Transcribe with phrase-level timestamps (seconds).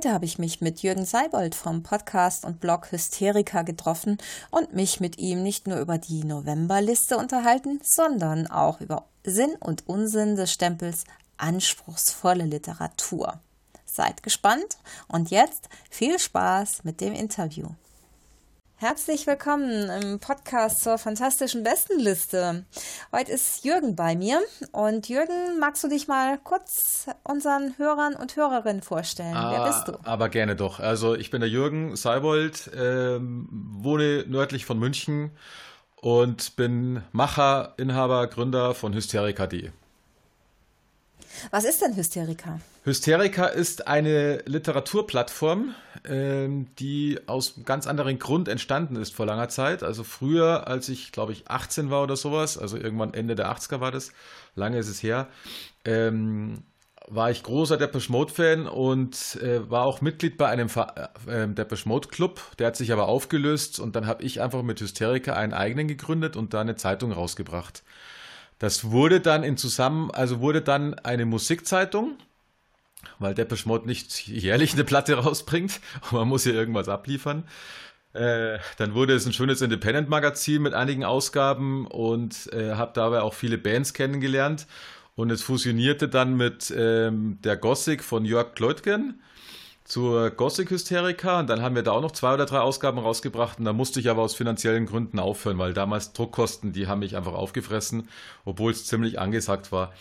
[0.00, 4.16] Heute habe ich mich mit Jürgen Seibold vom Podcast und Blog Hysterika getroffen
[4.50, 9.86] und mich mit ihm nicht nur über die Novemberliste unterhalten, sondern auch über Sinn und
[9.86, 11.04] Unsinn des Stempels
[11.36, 13.40] anspruchsvolle Literatur.
[13.84, 17.68] Seid gespannt und jetzt viel Spaß mit dem Interview.
[18.80, 22.64] Herzlich willkommen im Podcast zur fantastischen Bestenliste.
[23.12, 24.40] Heute ist Jürgen bei mir
[24.72, 29.36] und Jürgen, magst du dich mal kurz unseren Hörern und Hörerinnen vorstellen?
[29.36, 30.08] Ah, Wer bist du?
[30.08, 30.80] Aber gerne doch.
[30.80, 35.32] Also ich bin der Jürgen Seibold, ähm, wohne nördlich von München
[35.96, 39.72] und bin Macher, Inhaber, Gründer von Hysterika.de.
[41.50, 42.60] Was ist denn Hysterika?
[42.84, 45.74] Hysterika ist eine Literaturplattform,
[46.04, 49.82] ähm, die aus einem ganz anderen Grund entstanden ist vor langer Zeit.
[49.82, 53.80] Also früher, als ich, glaube ich, 18 war oder sowas, also irgendwann Ende der 80er
[53.80, 54.12] war das,
[54.54, 55.28] lange ist es her,
[55.84, 56.62] ähm,
[57.06, 60.68] war ich großer Depeche Mode Fan und äh, war auch Mitglied bei einem
[61.26, 62.40] äh, Depeche Mode Club.
[62.58, 66.36] Der hat sich aber aufgelöst und dann habe ich einfach mit Hysterika einen eigenen gegründet
[66.36, 67.82] und da eine Zeitung rausgebracht.
[68.60, 72.18] Das wurde dann in zusammen, also wurde dann eine Musikzeitung,
[73.18, 75.80] weil Depeche Mode nicht jährlich eine Platte rausbringt
[76.12, 77.44] man muss ja irgendwas abliefern.
[78.12, 83.34] Äh, dann wurde es ein schönes Independent-Magazin mit einigen Ausgaben und äh, habe dabei auch
[83.34, 84.66] viele Bands kennengelernt.
[85.16, 89.20] Und es fusionierte dann mit ähm, der Gothic von Jörg Kleutgen
[89.90, 93.58] zur Gothic Hysterika und dann haben wir da auch noch zwei oder drei Ausgaben rausgebracht
[93.58, 97.16] und da musste ich aber aus finanziellen Gründen aufhören, weil damals Druckkosten, die haben mich
[97.16, 98.08] einfach aufgefressen,
[98.44, 99.92] obwohl es ziemlich angesagt war.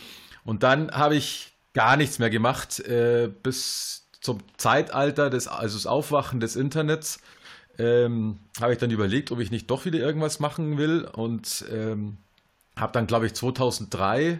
[0.45, 5.87] Und dann habe ich gar nichts mehr gemacht äh, bis zum Zeitalter des, also das
[5.87, 7.19] Aufwachen des Internets.
[7.79, 12.17] Ähm, habe ich dann überlegt, ob ich nicht doch wieder irgendwas machen will und ähm,
[12.75, 14.39] habe dann, glaube ich, 2003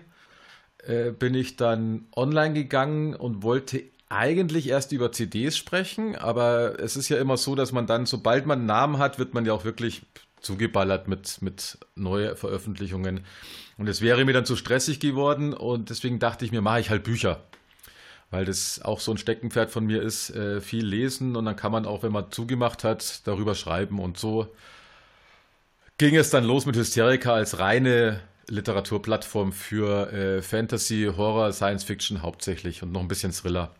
[0.86, 6.98] äh, bin ich dann online gegangen und wollte eigentlich erst über CDs sprechen, aber es
[6.98, 9.54] ist ja immer so, dass man dann, sobald man einen Namen hat, wird man ja
[9.54, 10.02] auch wirklich
[10.42, 13.22] zugeballert mit, mit neuen Veröffentlichungen.
[13.78, 16.90] Und es wäre mir dann zu stressig geworden und deswegen dachte ich mir, mache ich
[16.90, 17.44] halt Bücher.
[18.32, 21.72] Weil das auch so ein Steckenpferd von mir ist, äh, viel lesen und dann kann
[21.72, 24.00] man auch, wenn man zugemacht hat, darüber schreiben.
[24.00, 24.54] Und so
[25.98, 32.22] ging es dann los mit Hysterika als reine Literaturplattform für äh, Fantasy, Horror, Science Fiction
[32.22, 33.72] hauptsächlich und noch ein bisschen Thriller.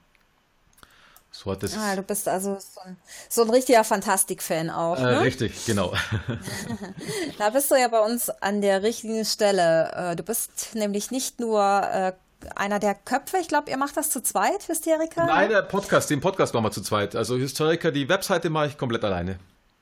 [1.32, 1.78] So hat es.
[1.78, 2.98] Ah, du bist also so ein,
[3.30, 4.98] so ein richtiger Fantastik-Fan auch.
[4.98, 5.22] Äh, ne?
[5.22, 5.94] Richtig, genau.
[7.38, 9.92] da bist du ja bei uns an der richtigen Stelle.
[9.94, 12.14] Äh, du bist nämlich nicht nur äh,
[12.56, 15.26] einer der Köpfe, ich glaube, ihr macht das zu zweit, Hysterika?
[15.26, 17.16] Nein, der Podcast, den Podcast machen wir zu zweit.
[17.16, 19.40] Also Hysterika, die Webseite mache ich komplett alleine.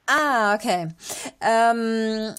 [0.08, 0.90] Ah, okay.
[1.42, 2.36] Ähm,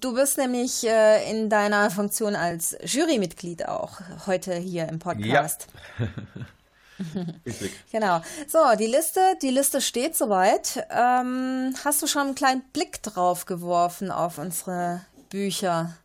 [0.00, 5.68] Du bist nämlich äh, in deiner Funktion als Jurymitglied auch heute hier im Podcast.
[5.98, 6.06] Ja.
[7.92, 8.22] genau.
[8.46, 10.86] So, die Liste, die Liste steht soweit.
[10.90, 15.96] Ähm, hast du schon einen kleinen Blick drauf geworfen auf unsere Bücher?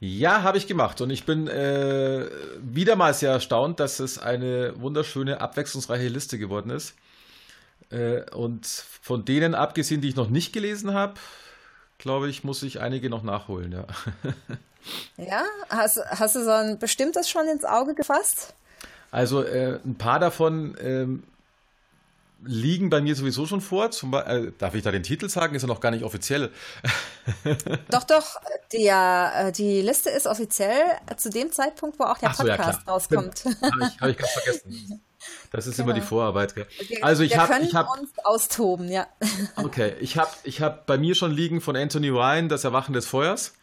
[0.00, 2.28] Ja, habe ich gemacht und ich bin äh,
[2.60, 6.94] wieder mal sehr erstaunt, dass es eine wunderschöne, abwechslungsreiche Liste geworden ist.
[7.90, 11.14] Äh, und von denen abgesehen, die ich noch nicht gelesen habe,
[11.98, 13.86] glaube ich, muss ich einige noch nachholen, ja.
[15.16, 18.54] ja, hast, hast du so ein bestimmtes schon ins Auge gefasst?
[19.10, 21.22] Also äh, ein paar davon ähm,
[22.44, 23.90] liegen bei mir sowieso schon vor.
[23.90, 25.54] Zum, äh, darf ich da den Titel sagen?
[25.54, 26.50] Ist ja noch gar nicht offiziell.
[27.90, 28.36] doch, doch.
[28.72, 30.82] Die, ja, äh, die Liste ist offiziell
[31.16, 33.44] zu dem Zeitpunkt, wo auch der so, Podcast ja, rauskommt.
[33.44, 35.02] Habe ich, hab ich ganz vergessen.
[35.50, 35.86] Das ist genau.
[35.86, 36.08] immer die genau.
[36.08, 36.54] Vorarbeit.
[36.54, 36.66] Gell?
[36.86, 39.06] Wir, also ich habe, ich habe uns austoben, ja.
[39.56, 43.06] Okay, ich habe, ich habe bei mir schon liegen von Anthony Ryan das Erwachen des
[43.06, 43.54] Feuers.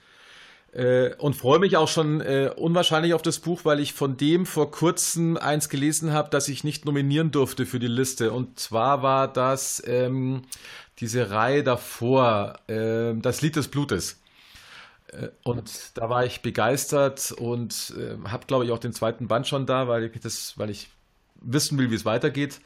[0.75, 4.45] Äh, und freue mich auch schon äh, unwahrscheinlich auf das Buch, weil ich von dem
[4.45, 8.33] vor kurzem eins gelesen habe, das ich nicht nominieren durfte für die Liste.
[8.33, 10.42] Und zwar war das ähm,
[11.00, 14.19] diese Reihe davor, äh, das Lied des Blutes.
[15.07, 19.48] Äh, und da war ich begeistert und äh, habe, glaube ich, auch den zweiten Band
[19.48, 20.89] schon da, weil ich das, weil ich
[21.39, 22.60] wissen will, wie es weitergeht.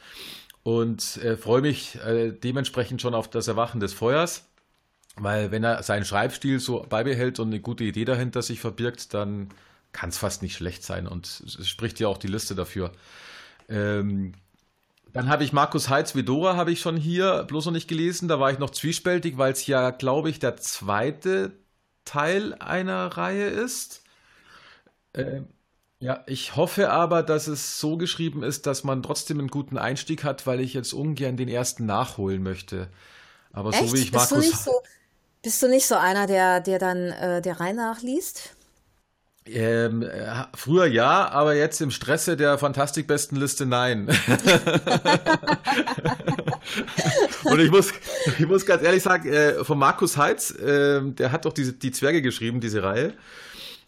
[0.63, 1.97] und äh, freue mich
[2.43, 4.48] dementsprechend schon auf das Erwachen des Feuers.
[5.19, 9.49] Weil wenn er seinen Schreibstil so beibehält und eine gute Idee dahinter sich verbirgt, dann
[9.91, 11.07] kann es fast nicht schlecht sein.
[11.07, 12.91] Und es spricht ja auch die Liste dafür.
[13.67, 14.33] Ähm,
[15.11, 18.27] dann habe ich Markus Heitz Vidora habe ich schon hier bloß noch nicht gelesen.
[18.27, 21.51] Da war ich noch zwiespältig, weil es ja, glaube ich, der zweite
[22.05, 24.03] Teil einer Reihe ist.
[25.13, 25.47] Ähm,
[25.99, 30.23] ja, ich hoffe aber, dass es so geschrieben ist, dass man trotzdem einen guten Einstieg
[30.23, 32.89] hat, weil ich jetzt ungern den ersten nachholen möchte.
[33.51, 33.89] Aber Echt?
[33.89, 34.71] so wie ich Bist du Markus nicht so,
[35.41, 38.55] bist du nicht so einer, der, der dann äh, der Reihe nachliest?
[39.45, 44.07] Ähm, äh, früher ja, aber jetzt im Stresse der Fantastikbestenliste nein.
[47.45, 47.91] Und ich muss,
[48.37, 51.91] ich muss ganz ehrlich sagen, äh, von Markus Heitz, äh, der hat doch diese, die
[51.91, 53.13] Zwerge geschrieben, diese Reihe.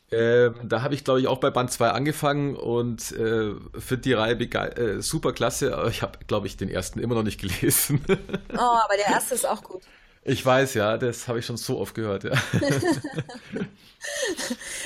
[0.09, 4.13] Ähm, da habe ich, glaube ich, auch bei Band 2 angefangen und äh, finde die
[4.13, 8.03] Reihe äh, super klasse, aber ich habe, glaube ich, den ersten immer noch nicht gelesen.
[8.53, 9.81] Oh, aber der erste ist auch gut.
[10.23, 12.31] Ich weiß, ja, das habe ich schon so oft gehört, ja.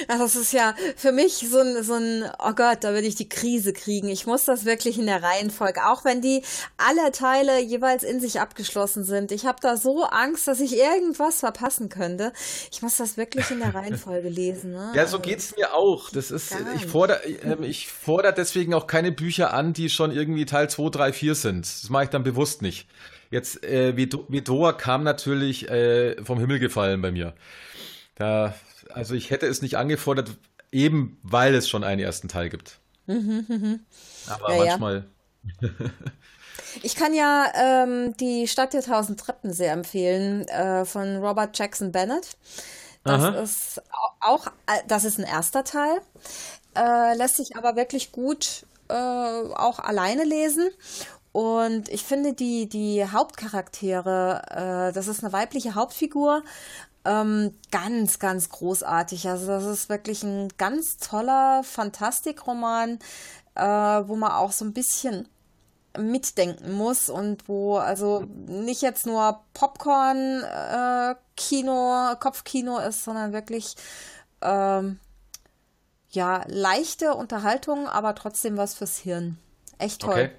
[0.09, 3.15] Ja, das ist ja für mich so ein, so ein, oh Gott, da würde ich
[3.15, 4.09] die Krise kriegen.
[4.09, 6.43] Ich muss das wirklich in der Reihenfolge, auch wenn die
[6.77, 9.31] alle Teile jeweils in sich abgeschlossen sind.
[9.31, 12.33] Ich habe da so Angst, dass ich irgendwas verpassen könnte.
[12.71, 14.71] Ich muss das wirklich in der Reihenfolge lesen.
[14.71, 14.91] Ne?
[14.95, 16.09] Ja, so geht's mir auch.
[16.09, 20.45] Das ist, ich fordere, ähm, ich fordere deswegen auch keine Bücher an, die schon irgendwie
[20.45, 21.65] Teil 2, 3, 4 sind.
[21.65, 22.87] Das mache ich dann bewusst nicht.
[23.35, 27.33] Jetzt, äh, Vidor kam natürlich äh, vom Himmel gefallen bei mir.
[28.15, 28.55] Da,
[28.93, 30.37] also ich hätte es nicht angefordert,
[30.71, 32.79] eben weil es schon einen ersten Teil gibt.
[34.25, 34.77] Aber Ja, ja.
[34.77, 35.05] manchmal.
[36.81, 41.91] Ich kann ja ähm, die Stadt der tausend Treppen sehr empfehlen äh, von Robert Jackson
[41.91, 42.37] Bennett.
[43.03, 43.41] Das Aha.
[43.41, 45.99] ist au- auch, äh, das ist ein erster Teil,
[46.77, 50.69] äh, lässt sich aber wirklich gut äh, auch alleine lesen.
[51.35, 56.43] Und ich finde die, die Hauptcharaktere, äh, das ist eine weibliche Hauptfigur,
[57.03, 59.27] ähm, ganz, ganz großartig.
[59.27, 62.99] Also das ist wirklich ein ganz toller Fantastikroman,
[63.55, 65.27] äh, wo man auch so ein bisschen
[65.97, 73.75] mitdenken muss und wo also nicht jetzt nur Popcorn äh, Kino, Kopfkino ist, sondern wirklich
[74.41, 75.01] ähm,
[76.11, 79.37] ja leichte Unterhaltung, aber trotzdem was fürs Hirn.
[79.79, 80.13] Echt toll.
[80.13, 80.31] Okay.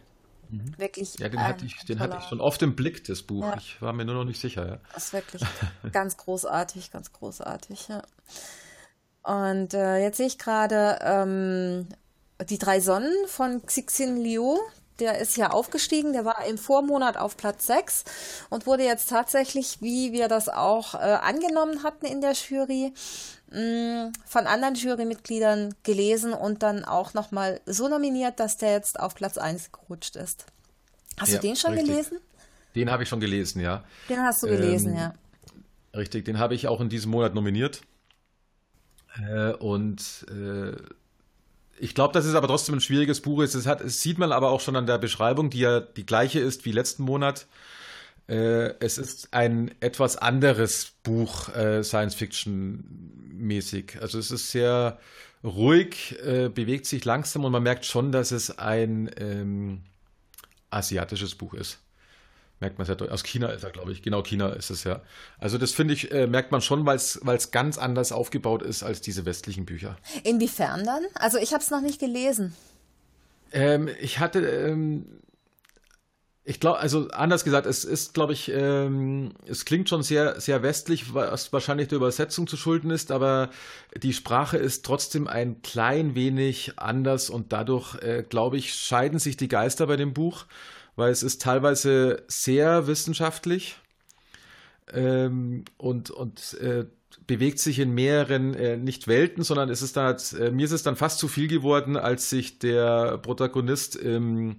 [0.76, 3.44] Wirklich Ja, den hatte ich, den hatte ich schon oft im Blick, das Buch.
[3.44, 3.56] Ja.
[3.58, 4.78] Ich war mir nur noch nicht sicher, ja.
[4.94, 5.42] Das ist wirklich
[5.92, 8.02] ganz großartig, ganz großartig, ja.
[9.22, 11.88] Und äh, jetzt sehe ich gerade ähm,
[12.48, 14.56] die drei Sonnen von Cixin Liu.
[15.00, 18.04] Der ist ja aufgestiegen, der war im Vormonat auf Platz 6
[18.48, 22.94] und wurde jetzt tatsächlich, wie wir das auch äh, angenommen hatten in der Jury,
[23.48, 29.38] von anderen Jurymitgliedern gelesen und dann auch nochmal so nominiert, dass der jetzt auf Platz
[29.38, 30.46] 1 gerutscht ist.
[31.18, 31.88] Hast Ja, du den schon richtig.
[31.90, 32.18] gelesen?
[32.74, 33.84] Den habe ich schon gelesen, ja.
[34.08, 35.14] Den hast du gelesen, Ähm, ja.
[35.94, 37.80] Richtig, den habe ich auch in diesem Monat nominiert.
[39.26, 40.72] Äh, und äh,
[41.78, 43.54] ich glaube, dass es aber trotzdem ein schwieriges Buch ist.
[43.54, 46.40] Es, hat, es sieht man aber auch schon an der Beschreibung, die ja die gleiche
[46.40, 47.46] ist wie letzten Monat.
[48.28, 53.98] Äh, es ist ein etwas anderes Buch, äh, Science-Fiction-mäßig.
[54.00, 54.98] Also es ist sehr
[55.44, 59.82] ruhig, äh, bewegt sich langsam und man merkt schon, dass es ein ähm,
[60.70, 61.78] asiatisches Buch ist.
[62.58, 63.12] Merkt man sehr deutlich.
[63.12, 64.00] Aus China ist er, glaube ich.
[64.02, 65.02] Genau, China ist es ja.
[65.38, 69.26] Also das finde ich, merkt man schon, weil es ganz anders aufgebaut ist als diese
[69.26, 69.98] westlichen Bücher.
[70.24, 71.02] Inwiefern dann?
[71.16, 72.54] Also ich habe es noch nicht gelesen.
[73.52, 75.04] Ähm, ich hatte, ähm,
[76.48, 80.62] ich glaube, also anders gesagt, es ist, glaube ich, ähm, es klingt schon sehr, sehr
[80.62, 83.50] westlich, was wahrscheinlich der Übersetzung zu schulden ist, aber
[84.00, 89.36] die Sprache ist trotzdem ein klein wenig anders und dadurch, äh, glaube ich, scheiden sich
[89.36, 90.46] die Geister bei dem Buch,
[90.94, 93.78] weil es ist teilweise sehr wissenschaftlich
[94.92, 96.86] ähm, und, und äh,
[97.26, 100.82] bewegt sich in mehreren, äh, nicht Welten, sondern es ist dann, äh, mir ist es
[100.82, 104.56] dann fast zu viel geworden, als sich der Protagonist ähm,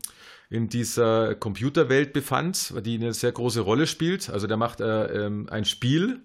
[0.50, 4.30] in dieser Computerwelt befand, die eine sehr große Rolle spielt.
[4.30, 6.22] Also der macht äh, ähm, ein Spiel.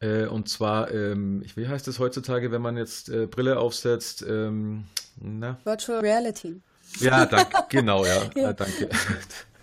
[0.00, 4.24] Äh, und zwar, ähm, wie heißt es heutzutage, wenn man jetzt äh, Brille aufsetzt?
[4.28, 4.84] Ähm?
[5.64, 6.60] Virtual Reality.
[6.98, 8.50] Ja, danke, genau, ja, Ja.
[8.50, 8.88] Äh, danke.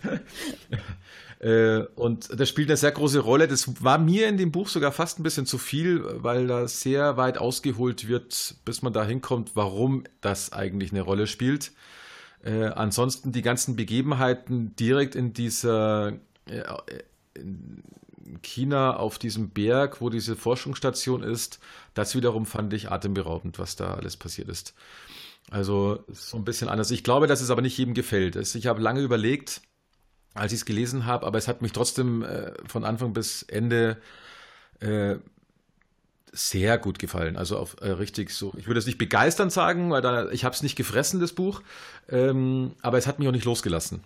[1.41, 3.47] Äh, Und das spielt eine sehr große Rolle.
[3.47, 7.17] Das war mir in dem Buch sogar fast ein bisschen zu viel, weil da sehr
[7.17, 11.71] weit ausgeholt wird, bis man da hinkommt, warum das eigentlich eine Rolle spielt.
[12.43, 16.13] Äh, ansonsten die ganzen Begebenheiten direkt in dieser
[16.45, 16.63] äh,
[17.33, 17.83] in
[18.43, 21.59] China auf diesem Berg, wo diese Forschungsstation ist,
[21.93, 24.73] das wiederum fand ich atemberaubend, was da alles passiert ist.
[25.49, 26.91] Also so ein bisschen anders.
[26.91, 28.35] Ich glaube, dass es aber nicht jedem gefällt.
[28.35, 29.61] Ich habe lange überlegt,
[30.33, 33.97] als ich es gelesen habe, aber es hat mich trotzdem äh, von Anfang bis Ende
[34.79, 35.15] äh,
[36.31, 37.35] sehr gut gefallen.
[37.37, 38.53] Also auf äh, richtig so.
[38.57, 41.61] Ich würde es nicht begeisternd sagen, weil da, ich habe es nicht gefressen, das Buch,
[42.09, 44.03] ähm, aber es hat mich auch nicht losgelassen.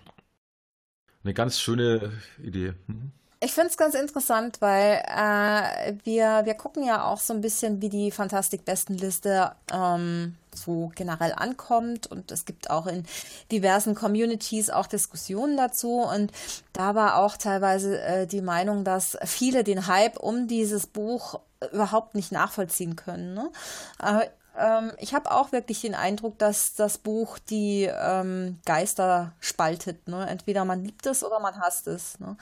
[1.24, 2.74] Eine ganz schöne Idee.
[2.88, 3.12] Mhm.
[3.42, 7.82] Ich finde es ganz interessant, weil äh, wir, wir gucken ja auch so ein bisschen,
[7.82, 12.08] wie die Fantastik-Bestenliste ähm, so generell ankommt.
[12.08, 13.06] Und es gibt auch in
[13.52, 16.00] diversen Communities auch Diskussionen dazu.
[16.00, 16.32] Und
[16.74, 21.40] da war auch teilweise äh, die Meinung, dass viele den Hype um dieses Buch
[21.72, 23.34] überhaupt nicht nachvollziehen können.
[23.34, 23.52] Ne?
[24.00, 24.26] Aber
[24.58, 30.08] ähm, ich habe auch wirklich den Eindruck, dass das Buch die ähm, Geister spaltet.
[30.08, 30.28] Ne?
[30.28, 32.20] Entweder man liebt es oder man hasst es.
[32.20, 32.38] Ne?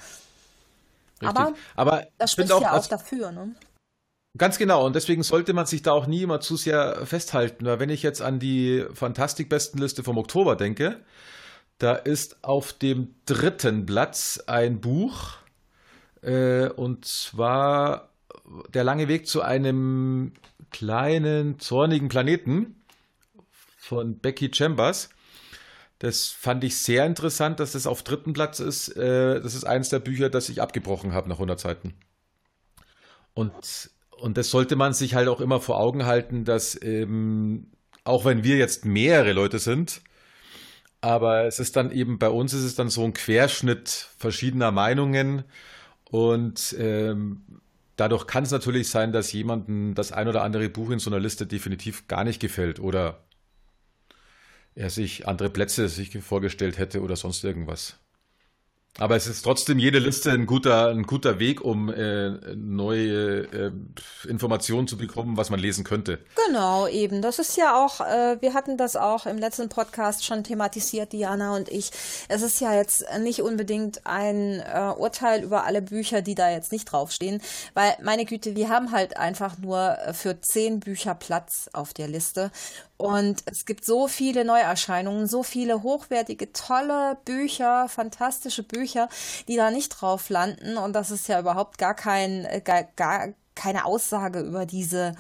[1.22, 3.56] Aber, Aber das spricht auch, ja auch dafür, ne?
[4.38, 7.66] Ganz genau, und deswegen sollte man sich da auch nie immer zu sehr festhalten.
[7.66, 11.00] Weil wenn ich jetzt an die Fantastik-Bestenliste vom Oktober denke,
[11.78, 15.38] da ist auf dem dritten Platz ein Buch,
[16.22, 18.10] äh, und zwar
[18.74, 20.34] Der lange Weg zu einem
[20.72, 22.84] kleinen, zornigen Planeten
[23.78, 25.10] von Becky Chambers.
[26.00, 28.90] Das fand ich sehr interessant, dass das auf dritten Platz ist.
[28.98, 31.94] Äh, das ist eines der Bücher, das ich abgebrochen habe nach 100 Seiten.
[33.34, 33.90] Und,
[34.24, 37.68] und das sollte man sich halt auch immer vor Augen halten, dass ähm,
[38.06, 40.02] auch wenn wir jetzt mehrere Leute sind,
[41.02, 45.44] aber es ist dann eben bei uns ist es dann so ein Querschnitt verschiedener Meinungen
[46.10, 47.44] und ähm,
[47.98, 51.20] dadurch kann es natürlich sein, dass jemandem das ein oder andere Buch in so einer
[51.20, 53.26] Liste definitiv gar nicht gefällt oder
[54.74, 58.00] er sich andere Plätze sich vorgestellt hätte oder sonst irgendwas.
[59.00, 63.72] Aber es ist trotzdem jede Liste ein guter, ein guter Weg, um äh, neue äh,
[64.28, 66.20] Informationen zu bekommen, was man lesen könnte.
[66.46, 67.24] Genau, eben.
[67.24, 71.56] Das ist ja auch, äh, wir hatten das auch im letzten Podcast schon thematisiert, Diana
[71.56, 71.90] und ich.
[72.30, 76.72] Es ist ja jetzt nicht unbedingt ein äh, Urteil über alle Bücher, die da jetzt
[76.72, 77.42] nicht draufstehen,
[77.74, 82.52] weil meine Güte, wir haben halt einfach nur für zehn Bücher Platz auf der Liste.
[83.04, 89.10] Und es gibt so viele Neuerscheinungen, so viele hochwertige, tolle Bücher, fantastische Bücher
[89.48, 90.78] die da nicht drauf landen.
[90.78, 95.16] Und das ist ja überhaupt gar kein, äh, gar, gar keine Aussage über diese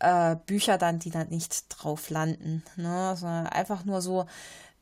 [0.00, 2.62] äh, Bücher dann, die da nicht drauf landen.
[2.76, 3.14] Ne?
[3.16, 4.26] Sondern einfach nur so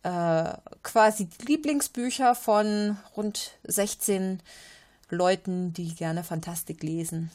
[0.03, 0.53] äh,
[0.83, 4.41] quasi Lieblingsbücher von rund 16
[5.11, 7.31] Leuten, die gerne Fantastik lesen.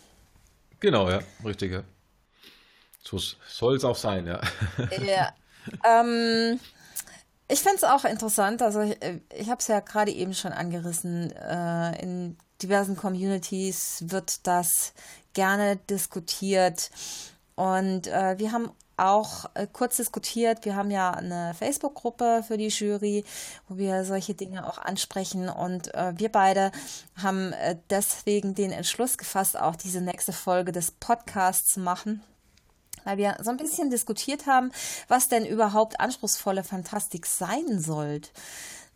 [0.79, 1.84] Genau, ja, richtig, ja.
[3.04, 4.42] So soll es auch sein, ja.
[5.06, 5.34] ja.
[5.86, 6.60] Ähm,
[7.48, 8.98] ich finde es auch interessant, also ich,
[9.36, 14.94] ich habe es ja gerade eben schon angerissen, äh, in diversen Communities wird das
[15.34, 16.90] gerne diskutiert
[17.56, 20.66] und äh, wir haben auch äh, kurz diskutiert.
[20.66, 23.24] Wir haben ja eine Facebook-Gruppe für die Jury,
[23.68, 25.50] wo wir solche Dinge auch ansprechen.
[25.50, 26.72] Und äh, wir beide
[27.22, 32.22] haben äh, deswegen den Entschluss gefasst, auch diese nächste Folge des Podcasts zu machen
[33.06, 34.72] weil wir so ein bisschen diskutiert haben,
[35.08, 38.30] was denn überhaupt anspruchsvolle Fantastik sein sollte.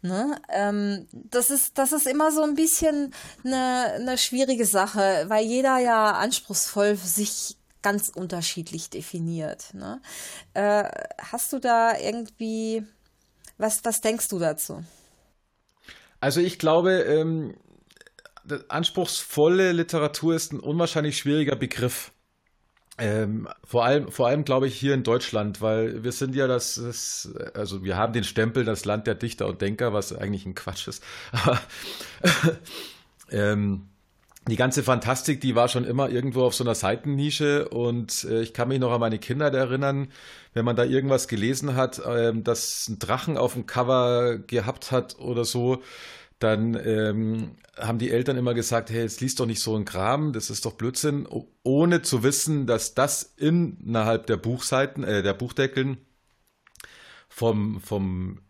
[0.01, 0.39] Ne?
[0.49, 5.79] Ähm, das, ist, das ist immer so ein bisschen eine, eine schwierige Sache, weil jeder
[5.79, 9.73] ja anspruchsvoll sich ganz unterschiedlich definiert.
[9.73, 10.01] Ne?
[10.53, 10.83] Äh,
[11.19, 12.85] hast du da irgendwie,
[13.57, 14.83] was, was denkst du dazu?
[16.19, 17.55] Also ich glaube, ähm,
[18.69, 22.11] anspruchsvolle Literatur ist ein unwahrscheinlich schwieriger Begriff.
[22.99, 26.75] Ähm, vor allem, vor allem glaube ich hier in Deutschland, weil wir sind ja das,
[26.75, 30.55] das, also wir haben den Stempel das Land der Dichter und Denker, was eigentlich ein
[30.55, 31.03] Quatsch ist.
[33.31, 33.89] Ähm,
[34.47, 38.53] die ganze Fantastik, die war schon immer irgendwo auf so einer Seitennische und äh, ich
[38.53, 40.07] kann mich noch an meine Kinder erinnern,
[40.53, 45.19] wenn man da irgendwas gelesen hat, äh, dass ein Drachen auf dem Cover gehabt hat
[45.19, 45.83] oder so,
[46.39, 50.33] dann ähm, haben die Eltern immer gesagt, hey, jetzt liest doch nicht so ein Kram,
[50.33, 51.27] das ist doch Blödsinn,
[51.63, 55.97] ohne zu wissen, dass das innerhalb der Buchseiten, äh, der Buchdeckeln
[57.27, 58.41] vom, vom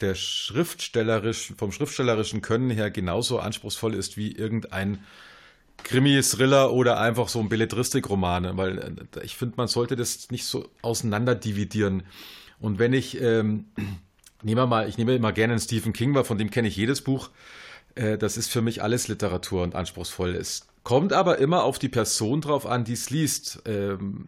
[0.00, 4.98] der schriftstellerisch, vom schriftstellerischen Können her genauso anspruchsvoll ist wie irgendein
[5.84, 10.68] Krimi-Thriller oder einfach so ein Belletristik-Roman, weil äh, ich finde, man sollte das nicht so
[10.82, 12.04] auseinander dividieren.
[12.60, 13.66] Und wenn ich ähm,
[14.42, 17.02] nehme mal, ich nehme immer gerne einen Stephen King, weil von dem kenne ich jedes
[17.02, 17.30] Buch.
[17.94, 20.34] Äh, das ist für mich alles Literatur und anspruchsvoll.
[20.34, 23.62] Es kommt aber immer auf die Person drauf an, die es liest.
[23.66, 24.26] Ähm,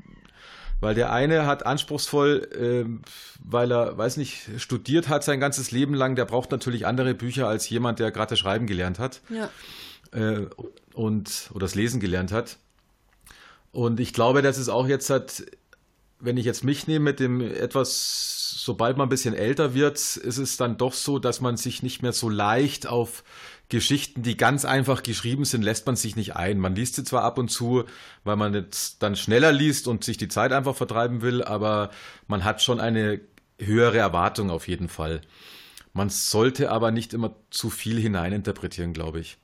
[0.81, 3.03] weil der eine hat anspruchsvoll, ähm,
[3.43, 7.49] weil er, weiß nicht, studiert hat sein ganzes Leben lang, der braucht natürlich andere Bücher
[7.49, 9.23] als jemand, der gerade Schreiben gelernt hat.
[9.31, 9.49] Ja.
[10.13, 10.47] Äh,
[10.93, 12.59] und, oder das Lesen gelernt hat.
[13.73, 15.45] Und ich glaube, dass es auch jetzt hat,
[16.21, 20.39] wenn ich jetzt mich nehme mit dem etwas sobald man ein bisschen älter wird, ist
[20.39, 23.23] es dann doch so, dass man sich nicht mehr so leicht auf
[23.69, 26.59] Geschichten, die ganz einfach geschrieben sind, lässt man sich nicht ein.
[26.59, 27.85] Man liest sie zwar ab und zu,
[28.25, 31.91] weil man jetzt dann schneller liest und sich die Zeit einfach vertreiben will, aber
[32.27, 33.21] man hat schon eine
[33.59, 35.21] höhere Erwartung auf jeden Fall.
[35.93, 39.37] Man sollte aber nicht immer zu viel hineininterpretieren, glaube ich.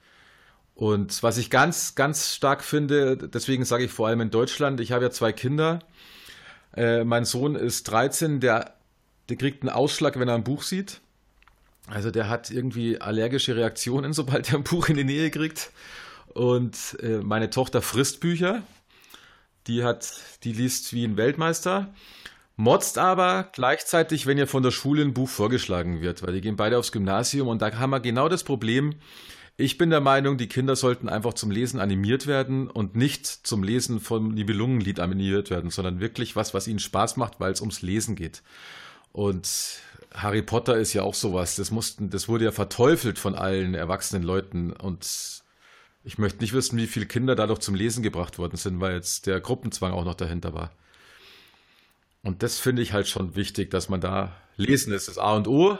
[0.74, 4.92] Und was ich ganz, ganz stark finde, deswegen sage ich vor allem in Deutschland, ich
[4.92, 5.80] habe ja zwei Kinder.
[6.74, 8.79] Äh, mein Sohn ist 13, der,
[9.30, 11.00] der kriegt einen Ausschlag, wenn er ein Buch sieht.
[11.86, 15.70] Also der hat irgendwie allergische Reaktionen, sobald er ein Buch in die Nähe kriegt.
[16.34, 18.62] Und äh, meine Tochter frisst Bücher.
[19.66, 20.12] Die hat,
[20.44, 21.92] die liest wie ein Weltmeister.
[22.56, 26.56] Motzt aber gleichzeitig, wenn ihr von der Schule ein Buch vorgeschlagen wird, weil die gehen
[26.56, 28.96] beide aufs Gymnasium und da haben wir genau das Problem,
[29.56, 33.62] ich bin der Meinung, die Kinder sollten einfach zum Lesen animiert werden und nicht zum
[33.62, 37.82] Lesen vom Nibelungenlied animiert werden, sondern wirklich was, was ihnen Spaß macht, weil es ums
[37.82, 38.42] Lesen geht.
[39.12, 39.80] Und
[40.14, 41.56] Harry Potter ist ja auch sowas.
[41.56, 45.42] Das mussten, das wurde ja verteufelt von allen erwachsenen Leuten und
[46.02, 49.26] ich möchte nicht wissen, wie viele Kinder dadurch zum Lesen gebracht worden sind, weil jetzt
[49.26, 50.72] der Gruppenzwang auch noch dahinter war.
[52.22, 55.48] Und das finde ich halt schon wichtig, dass man da lesen ist das A und
[55.48, 55.78] O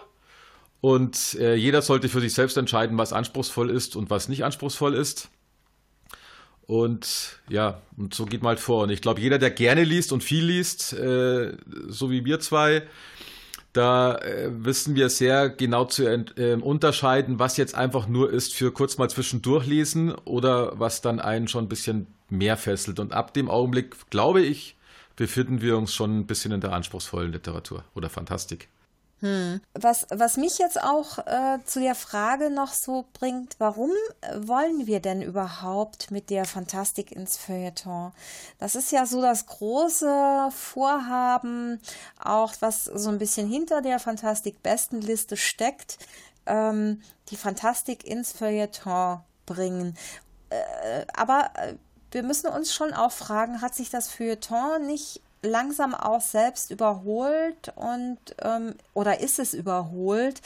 [0.80, 4.94] und äh, jeder sollte für sich selbst entscheiden, was anspruchsvoll ist und was nicht anspruchsvoll
[4.94, 5.28] ist.
[6.67, 8.85] Und ja, und so geht man halt vor.
[8.85, 11.57] Und ich glaube, jeder, der gerne liest und viel liest, äh,
[11.88, 12.83] so wie wir zwei,
[13.73, 18.73] da äh, wissen wir sehr genau zu äh, unterscheiden, was jetzt einfach nur ist für
[18.73, 22.99] kurz mal zwischendurch lesen oder was dann einen schon ein bisschen mehr fesselt.
[22.99, 24.76] Und ab dem Augenblick, glaube ich,
[25.17, 28.69] befinden wir uns schon ein bisschen in der anspruchsvollen Literatur oder Fantastik.
[29.20, 29.60] Hm.
[29.74, 33.90] Was, was mich jetzt auch äh, zu der Frage noch so bringt, warum
[34.34, 38.12] wollen wir denn überhaupt mit der Fantastik ins Feuilleton?
[38.58, 41.80] Das ist ja so das große Vorhaben,
[42.18, 45.98] auch was so ein bisschen hinter der Fantastik-Bestenliste steckt,
[46.46, 49.98] ähm, die Fantastik ins Feuilleton bringen.
[50.48, 51.74] Äh, aber äh,
[52.11, 57.72] wir müssen uns schon auch fragen, hat sich das Feuilleton nicht langsam auch selbst überholt
[57.76, 60.40] und ähm, oder ist es überholt?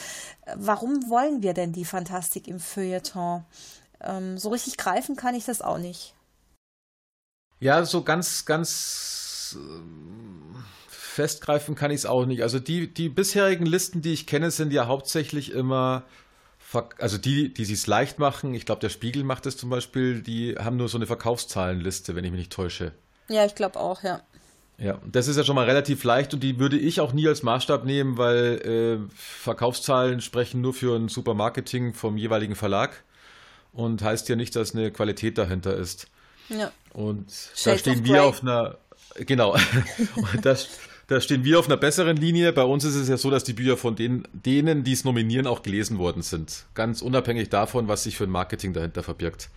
[0.55, 3.45] Warum wollen wir denn die Fantastik im Feuilleton?
[4.01, 6.15] Ähm, so richtig greifen kann ich das auch nicht.
[7.61, 12.43] Ja, so ganz, ganz äh, festgreifen kann ich es auch nicht.
[12.43, 16.05] Also die, die bisherigen Listen, die ich kenne, sind ja hauptsächlich immer
[16.99, 20.57] also die, die es leicht machen, ich glaube, der Spiegel macht es zum Beispiel, die
[20.57, 22.93] haben nur so eine Verkaufszahlenliste, wenn ich mich nicht täusche.
[23.29, 24.23] Ja, ich glaube auch, ja.
[24.79, 27.43] Ja, das ist ja schon mal relativ leicht und die würde ich auch nie als
[27.43, 33.05] Maßstab nehmen, weil äh, Verkaufszahlen sprechen nur für ein Supermarketing vom jeweiligen Verlag
[33.73, 36.09] und heißt ja nicht, dass eine Qualität dahinter ist.
[36.49, 36.73] Ja.
[36.93, 38.79] Und Shades da stehen wir auf einer,
[39.17, 39.57] genau,
[40.43, 40.69] das,
[41.07, 42.53] da stehen wir auf einer besseren Linie.
[42.53, 45.47] Bei uns ist es ja so, dass die Bücher von denen, denen die es nominieren,
[45.47, 46.65] auch gelesen worden sind.
[46.75, 49.51] Ganz unabhängig davon, was sich für ein Marketing dahinter verbirgt.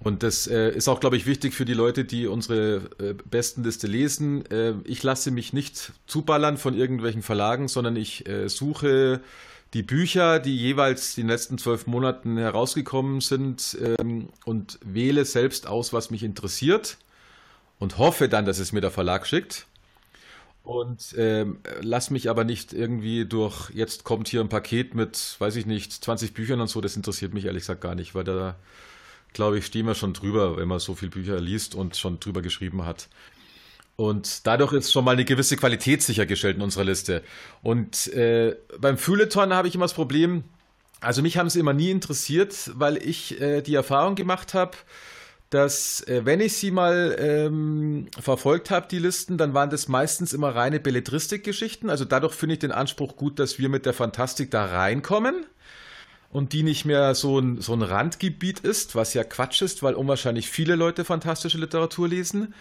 [0.00, 3.86] Und das äh, ist auch, glaube ich, wichtig für die Leute, die unsere äh, Bestenliste
[3.86, 4.44] lesen.
[4.50, 9.20] Äh, ich lasse mich nicht zuballern von irgendwelchen Verlagen, sondern ich äh, suche
[9.72, 15.66] die Bücher, die jeweils in den letzten zwölf Monaten herausgekommen sind ähm, und wähle selbst
[15.66, 16.96] aus, was mich interessiert
[17.78, 19.66] und hoffe dann, dass es mir der Verlag schickt.
[20.62, 25.56] Und ähm, lass mich aber nicht irgendwie durch, jetzt kommt hier ein Paket mit, weiß
[25.56, 28.56] ich nicht, 20 Büchern und so, das interessiert mich ehrlich gesagt gar nicht, weil da
[29.34, 32.40] glaube ich, stehen wir schon drüber, wenn man so viele Bücher liest und schon drüber
[32.40, 33.08] geschrieben hat.
[33.96, 37.22] Und dadurch ist schon mal eine gewisse Qualität sichergestellt in unserer Liste.
[37.62, 40.44] Und äh, beim Feuilleton habe ich immer das Problem,
[41.00, 44.72] also mich haben sie immer nie interessiert, weil ich äh, die Erfahrung gemacht habe,
[45.50, 50.32] dass äh, wenn ich sie mal ähm, verfolgt habe, die Listen, dann waren das meistens
[50.32, 51.90] immer reine Belletristik-Geschichten.
[51.90, 55.46] Also dadurch finde ich den Anspruch gut, dass wir mit der Fantastik da reinkommen
[56.34, 59.94] und die nicht mehr so ein, so ein Randgebiet ist, was ja Quatsch ist, weil
[59.94, 62.54] unwahrscheinlich viele Leute fantastische Literatur lesen.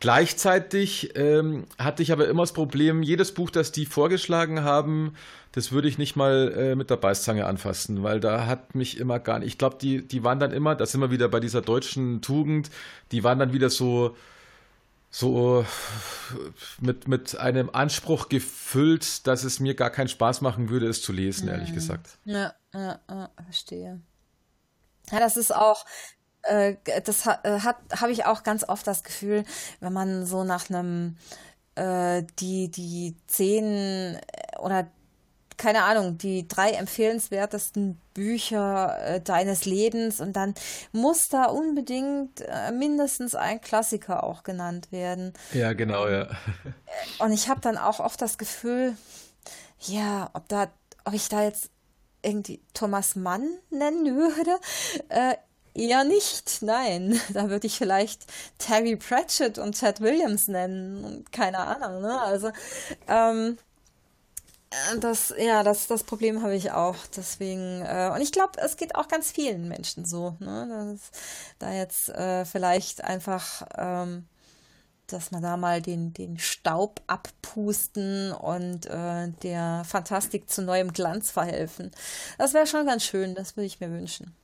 [0.00, 5.14] Gleichzeitig ähm, hatte ich aber immer das Problem, jedes Buch, das die vorgeschlagen haben,
[5.52, 9.20] das würde ich nicht mal äh, mit der Beißzange anfassen, weil da hat mich immer
[9.20, 9.46] gar nicht.
[9.46, 12.70] Ich glaube, die, die waren dann immer, das sind wir wieder bei dieser deutschen Tugend,
[13.12, 14.16] die waren dann wieder so,
[15.14, 15.64] so
[16.80, 21.12] mit, mit einem Anspruch gefüllt, dass es mir gar keinen Spaß machen würde, es zu
[21.12, 21.74] lesen, ehrlich mhm.
[21.74, 22.18] gesagt.
[22.24, 24.00] Ja, ja, ja, verstehe.
[25.12, 25.86] Ja, das ist auch,
[26.42, 26.74] äh,
[27.04, 29.44] das hat, äh, hat habe ich auch ganz oft das Gefühl,
[29.78, 31.16] wenn man so nach einem
[31.76, 34.18] äh, die die zehn
[34.58, 34.90] oder
[35.56, 40.54] keine Ahnung, die drei empfehlenswertesten Bücher äh, deines Lebens und dann
[40.92, 45.32] muss da unbedingt äh, mindestens ein Klassiker auch genannt werden.
[45.52, 46.28] Ja, genau, ja.
[47.18, 48.96] Und ich habe dann auch oft das Gefühl,
[49.80, 50.68] ja, ob da,
[51.04, 51.70] ob ich da jetzt
[52.22, 54.58] irgendwie Thomas Mann nennen würde,
[55.08, 55.34] äh,
[55.74, 56.62] eher nicht.
[56.62, 58.22] Nein, da würde ich vielleicht
[58.58, 61.24] Terry Pratchett und Ted Williams nennen.
[61.32, 62.20] Keine Ahnung, ne?
[62.20, 62.50] Also,
[63.08, 63.58] ähm,
[65.00, 66.96] das, ja, das, das Problem habe ich auch.
[67.16, 70.66] Deswegen, äh, und ich glaube, es geht auch ganz vielen Menschen so, ne?
[70.68, 71.10] Dass,
[71.58, 74.26] da jetzt äh, vielleicht einfach, ähm,
[75.06, 81.30] dass man da mal den, den Staub abpusten und äh, der Fantastik zu neuem Glanz
[81.30, 81.90] verhelfen.
[82.38, 84.34] Das wäre schon ganz schön, das würde ich mir wünschen.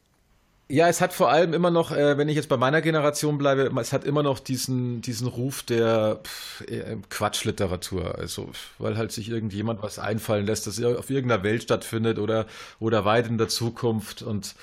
[0.73, 3.73] Ja, es hat vor allem immer noch, äh, wenn ich jetzt bei meiner Generation bleibe,
[3.81, 8.17] es hat immer noch diesen, diesen Ruf der pff, äh, Quatschliteratur.
[8.17, 12.47] Also, weil halt sich irgendjemand was einfallen lässt, das auf irgendeiner Welt stattfindet oder,
[12.79, 14.23] oder weit in der Zukunft.
[14.23, 14.55] Und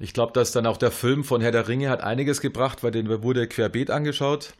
[0.00, 2.90] ich glaube, dass dann auch der Film von Herr der Ringe hat einiges gebracht, weil
[2.90, 4.52] den wurde querbeet angeschaut.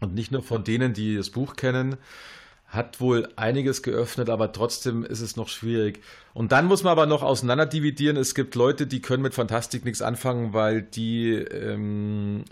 [0.00, 1.96] Und nicht nur von denen, die das Buch kennen
[2.68, 6.02] hat wohl einiges geöffnet, aber trotzdem ist es noch schwierig.
[6.34, 8.16] Und dann muss man aber noch auseinanderdividieren.
[8.16, 12.44] Es gibt Leute, die können mit Fantastik nichts anfangen, weil die, ähm,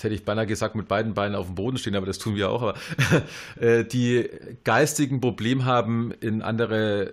[0.00, 2.48] hätte ich beinahe gesagt, mit beiden Beinen auf dem Boden stehen, aber das tun wir
[2.48, 2.74] auch, aber
[3.60, 4.30] äh, die
[4.64, 7.12] geistigen Problem haben, in andere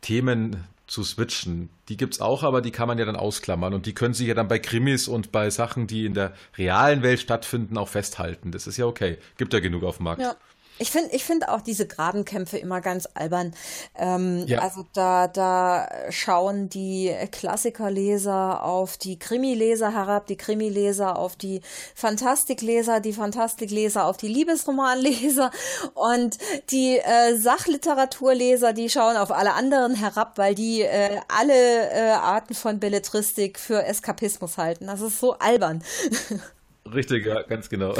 [0.00, 1.68] Themen zu switchen.
[1.90, 4.26] Die gibt es auch, aber die kann man ja dann ausklammern und die können sich
[4.26, 8.52] ja dann bei Krimis und bei Sachen, die in der realen Welt stattfinden, auch festhalten.
[8.52, 9.18] Das ist ja okay.
[9.36, 10.22] Gibt ja genug auf dem Markt.
[10.22, 10.34] Ja.
[10.78, 13.54] Ich finde ich finde auch diese Grabenkämpfe immer ganz albern.
[13.96, 14.60] Ähm, ja.
[14.60, 21.60] Also da, da schauen die Klassikerleser auf die Krimileser herab, die Krimileser auf die
[21.94, 25.50] Fantastikleser, die Fantastikleser auf die Liebesromanleser
[25.94, 26.38] und
[26.70, 32.54] die äh, Sachliteraturleser, die schauen auf alle anderen herab, weil die äh, alle äh, Arten
[32.54, 34.86] von Belletristik für Eskapismus halten.
[34.86, 35.82] Das ist so albern.
[36.94, 37.94] Richtig, ja, ganz genau.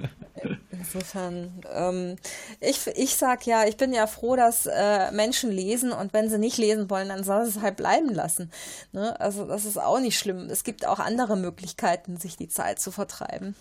[0.70, 2.16] Insofern, ähm,
[2.60, 6.38] ich, ich sag ja, ich bin ja froh, dass äh, Menschen lesen und wenn sie
[6.38, 8.50] nicht lesen wollen, dann soll sie es halt bleiben lassen.
[8.92, 9.18] Ne?
[9.20, 10.48] Also das ist auch nicht schlimm.
[10.50, 13.54] Es gibt auch andere Möglichkeiten, sich die Zeit zu vertreiben.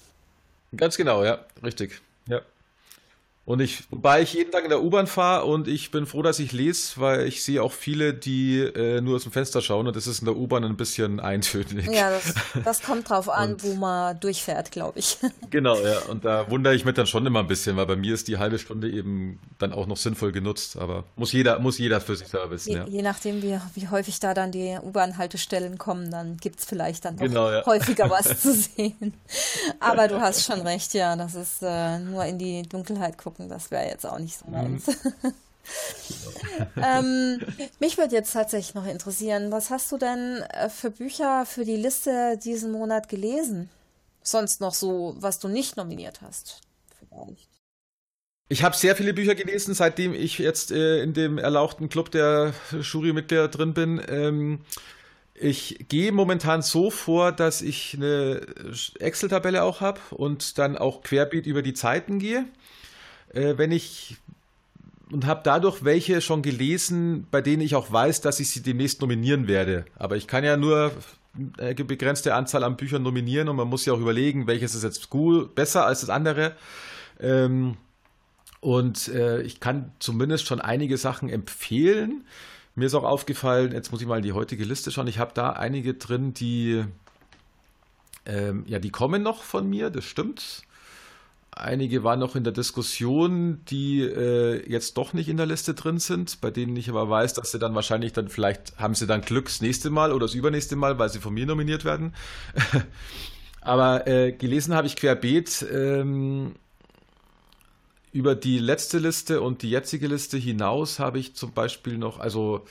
[0.75, 2.01] Ganz genau, ja, richtig.
[2.27, 2.41] Ja.
[3.45, 6.39] Und ich, wobei ich jeden Tag in der U-Bahn fahre und ich bin froh, dass
[6.39, 9.95] ich lese, weil ich sehe auch viele, die äh, nur aus dem Fenster schauen und
[9.95, 11.87] das ist in der U-Bahn ein bisschen eintönig.
[11.91, 15.17] Ja, das, das kommt drauf an, und, wo man durchfährt, glaube ich.
[15.51, 15.99] Genau, ja.
[16.09, 18.37] Und da wundere ich mich dann schon immer ein bisschen, weil bei mir ist die
[18.37, 20.75] halbe Stunde eben dann auch noch sinnvoll genutzt.
[20.75, 22.85] Aber muss jeder, muss jeder für sich selber wissen, je, ja.
[22.87, 27.15] Je nachdem, wie, wie häufig da dann die U-Bahn-Haltestellen kommen, dann gibt es vielleicht dann
[27.17, 27.63] genau, ja.
[27.65, 29.13] häufiger was zu sehen.
[29.79, 31.15] Aber du hast schon recht, ja.
[31.15, 34.49] Das ist äh, nur in die Dunkelheit gucken gucken, das wäre jetzt auch nicht so
[34.49, 34.87] meins.
[34.87, 35.33] Mhm.
[36.77, 37.41] ähm,
[37.79, 41.75] mich würde jetzt tatsächlich noch interessieren, was hast du denn äh, für Bücher für die
[41.75, 43.69] Liste diesen Monat gelesen?
[44.21, 46.61] Sonst noch so, was du nicht nominiert hast?
[46.97, 47.49] Vielleicht.
[48.47, 52.53] Ich habe sehr viele Bücher gelesen, seitdem ich jetzt äh, in dem erlauchten Club der
[52.71, 54.01] Jurymitglieder drin bin.
[54.07, 54.61] Ähm,
[55.33, 58.41] ich gehe momentan so vor, dass ich eine
[58.99, 62.45] Excel-Tabelle auch habe und dann auch querbeet über die Zeiten gehe
[63.33, 64.17] äh, wenn ich
[65.11, 69.01] und habe dadurch welche schon gelesen, bei denen ich auch weiß, dass ich sie demnächst
[69.01, 69.85] nominieren werde.
[69.97, 70.91] Aber ich kann ja nur
[71.57, 75.09] eine begrenzte Anzahl an Büchern nominieren und man muss ja auch überlegen, welches ist jetzt
[75.09, 76.55] gut, besser als das andere.
[77.19, 77.77] Ähm,
[78.61, 82.25] und äh, ich kann zumindest schon einige Sachen empfehlen.
[82.73, 85.31] Mir ist auch aufgefallen, jetzt muss ich mal in die heutige Liste schauen, ich habe
[85.33, 86.83] da einige drin, die,
[88.25, 90.63] ähm, ja, die kommen noch von mir, das stimmt.
[91.57, 95.99] Einige waren noch in der Diskussion, die äh, jetzt doch nicht in der Liste drin
[95.99, 99.21] sind, bei denen ich aber weiß, dass sie dann wahrscheinlich dann vielleicht haben sie dann
[99.21, 102.13] Glück das nächste Mal oder das übernächste Mal, weil sie von mir nominiert werden.
[103.61, 106.55] aber äh, gelesen habe ich querbeet ähm,
[108.11, 112.65] über die letzte Liste und die jetzige Liste hinaus habe ich zum Beispiel noch, also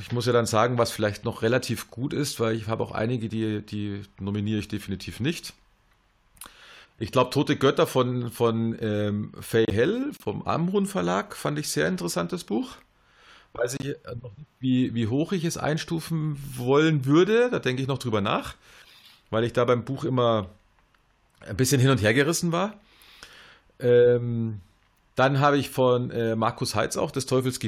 [0.00, 2.90] ich muss ja dann sagen, was vielleicht noch relativ gut ist, weil ich habe auch
[2.90, 5.54] einige, die, die nominiere ich definitiv nicht.
[6.98, 11.88] Ich glaube, Tote Götter von, von ähm, Fay Hell vom Amrun Verlag fand ich sehr
[11.88, 12.76] interessantes Buch.
[13.52, 17.50] Weiß ich noch nicht, wie, wie hoch ich es einstufen wollen würde.
[17.50, 18.54] Da denke ich noch drüber nach,
[19.30, 20.48] weil ich da beim Buch immer
[21.40, 22.80] ein bisschen hin und her gerissen war.
[23.78, 24.60] Ähm,
[25.16, 27.58] dann habe ich von äh, Markus Heitz auch das Teufels.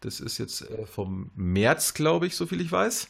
[0.00, 3.08] Das ist jetzt äh, vom März, glaube ich, so viel ich weiß.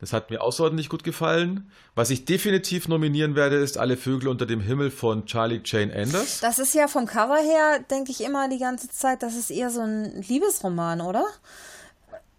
[0.00, 1.70] Das hat mir außerordentlich gut gefallen.
[1.94, 6.38] Was ich definitiv nominieren werde, ist Alle Vögel unter dem Himmel von Charlie Jane Anders.
[6.40, 9.70] Das ist ja vom Cover her, denke ich immer die ganze Zeit, das ist eher
[9.70, 11.26] so ein Liebesroman, oder?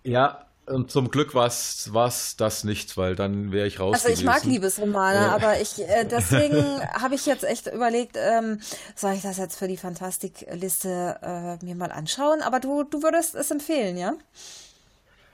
[0.03, 3.95] Ja, und zum Glück war es das nicht, weil dann wäre ich raus.
[3.95, 4.25] Also ich gewesen.
[4.25, 5.29] mag Liebesromane, äh.
[5.29, 8.61] aber ich äh, deswegen habe ich jetzt echt überlegt, ähm,
[8.95, 12.41] soll ich das jetzt für die Fantastikliste äh, mir mal anschauen?
[12.41, 14.13] Aber du, du würdest es empfehlen, ja?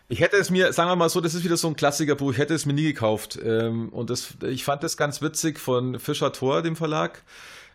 [0.07, 2.37] Ich hätte es mir, sagen wir mal so, das ist wieder so ein Klassikerbuch, ich
[2.37, 3.39] hätte es mir nie gekauft.
[3.43, 7.23] Ähm, und das, ich fand das ganz witzig von Fischer Thor, dem Verlag.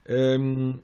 [0.06, 0.80] Ähm,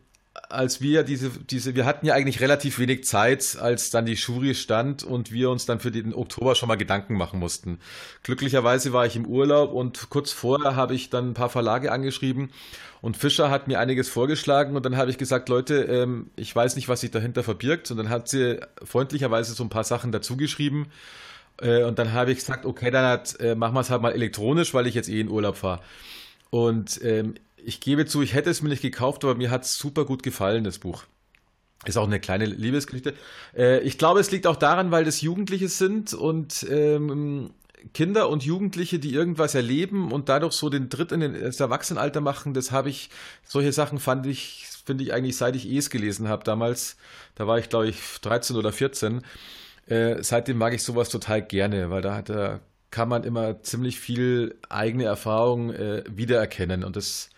[0.48, 4.54] als wir diese, diese, wir hatten ja eigentlich relativ wenig Zeit, als dann die Jury
[4.54, 7.78] stand und wir uns dann für den Oktober schon mal Gedanken machen mussten.
[8.22, 12.50] Glücklicherweise war ich im Urlaub und kurz vorher habe ich dann ein paar Verlage angeschrieben
[13.00, 16.76] und Fischer hat mir einiges vorgeschlagen und dann habe ich gesagt, Leute, ähm, ich weiß
[16.76, 20.86] nicht, was sich dahinter verbirgt und dann hat sie freundlicherweise so ein paar Sachen dazugeschrieben
[21.60, 24.12] äh, und dann habe ich gesagt, okay, dann hat, äh, machen wir es halt mal
[24.12, 25.80] elektronisch, weil ich jetzt eh in Urlaub fahre.
[26.50, 29.76] Und ähm, ich gebe zu, ich hätte es mir nicht gekauft, aber mir hat es
[29.76, 31.04] super gut gefallen, das Buch.
[31.84, 33.14] Ist auch eine kleine Liebesgeschichte.
[33.56, 37.50] Äh, ich glaube, es liegt auch daran, weil das Jugendliche sind und ähm,
[37.92, 42.54] Kinder und Jugendliche, die irgendwas erleben und dadurch so den Tritt in das Erwachsenenalter machen,
[42.54, 43.10] das habe ich,
[43.44, 46.96] solche Sachen fand ich, finde ich eigentlich, seit ich es gelesen habe damals,
[47.34, 49.22] da war ich glaube ich 13 oder 14,
[49.86, 53.98] äh, seitdem mag ich sowas total gerne, weil da hat er, kann man immer ziemlich
[53.98, 57.30] viel eigene Erfahrung äh, wiedererkennen und das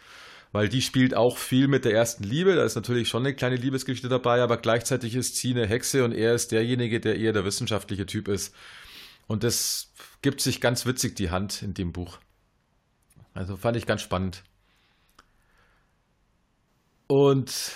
[0.52, 2.54] weil die spielt auch viel mit der ersten Liebe.
[2.54, 6.12] Da ist natürlich schon eine kleine Liebesgeschichte dabei, aber gleichzeitig ist sie eine Hexe und
[6.12, 8.54] er ist derjenige, der eher der wissenschaftliche Typ ist.
[9.26, 12.18] Und das gibt sich ganz witzig die Hand in dem Buch.
[13.34, 14.42] Also fand ich ganz spannend.
[17.08, 17.72] Und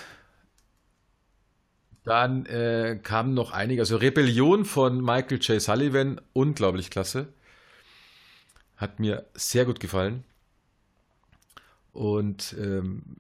[2.05, 5.61] dann äh, kamen noch einige, also Rebellion von Michael J.
[5.61, 7.29] Sullivan, unglaublich klasse.
[8.77, 10.25] Hat mir sehr gut gefallen.
[11.93, 13.17] Und ähm,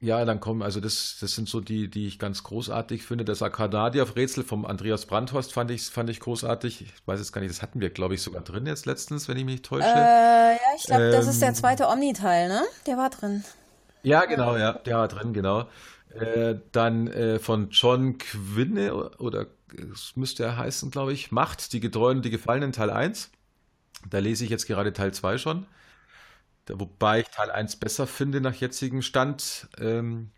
[0.00, 3.24] ja, dann kommen, also das, das sind so die, die ich ganz großartig finde.
[3.24, 6.82] Das Arkadia-Rätsel vom Andreas Brandhorst fand ich, fand ich großartig.
[6.82, 9.38] Ich weiß jetzt gar nicht, das hatten wir, glaube ich, sogar drin jetzt letztens, wenn
[9.38, 9.86] ich mich nicht täusche.
[9.86, 12.62] Äh, ja, ich glaube, ähm, das ist der ähm, zweite Omni-Teil, ne?
[12.86, 13.44] Der war drin.
[14.02, 15.66] Ja, genau, ja, der war drin, genau.
[16.14, 19.46] Äh, dann äh, von John Quinne, oder
[19.92, 23.30] es müsste er heißen, glaube ich, Macht, die Getreuen und die Gefallenen, Teil 1.
[24.08, 25.66] Da lese ich jetzt gerade Teil 2 schon.
[26.68, 29.68] Wobei ich Teil 1 besser finde nach jetzigem Stand.
[29.78, 30.30] Ähm,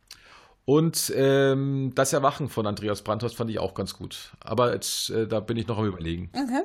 [0.65, 4.33] und ähm, das Erwachen von Andreas Brandhorst fand ich auch ganz gut.
[4.41, 6.31] Aber jetzt, äh, da bin ich noch am Überlegen.
[6.33, 6.65] Okay.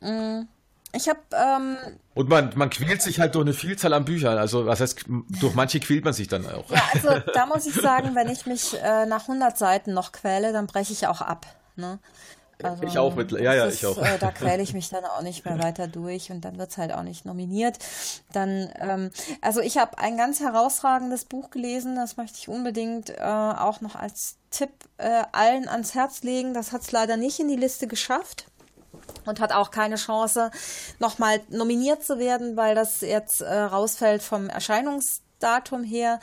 [0.00, 0.48] Mm.
[0.92, 1.20] Ich habe.
[1.32, 1.76] Ähm
[2.14, 4.38] und man, man quält sich halt durch eine Vielzahl an Büchern.
[4.38, 5.04] Also, was heißt,
[5.40, 6.70] durch manche quält man sich dann auch.
[6.70, 10.52] Ja, also da muss ich sagen, wenn ich mich äh, nach 100 Seiten noch quäle,
[10.52, 11.46] dann breche ich auch ab.
[11.76, 11.98] Ne?
[12.62, 13.98] Also, ich auch mit, ja, ja, ist, ich auch.
[13.98, 16.78] Äh, da quäle ich mich dann auch nicht mehr weiter durch und dann wird es
[16.78, 17.78] halt auch nicht nominiert.
[18.32, 19.10] Dann, ähm,
[19.42, 23.94] also ich habe ein ganz herausragendes Buch gelesen, das möchte ich unbedingt äh, auch noch
[23.94, 26.54] als Tipp äh, allen ans Herz legen.
[26.54, 28.47] Das hat es leider nicht in die Liste geschafft
[29.28, 30.50] und hat auch keine Chance,
[30.98, 36.20] nochmal nominiert zu werden, weil das jetzt äh, rausfällt vom Erscheinungsdatum her.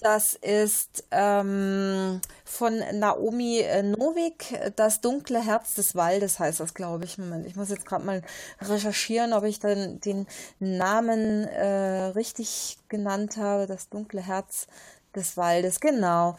[0.00, 7.04] Das ist ähm, von Naomi äh, Novik, Das dunkle Herz des Waldes heißt das, glaube
[7.04, 7.16] ich.
[7.16, 8.22] Moment, ich muss jetzt gerade mal
[8.60, 10.26] recherchieren, ob ich dann den
[10.58, 13.66] Namen äh, richtig genannt habe.
[13.66, 14.66] Das dunkle Herz
[15.14, 16.36] des Waldes, genau.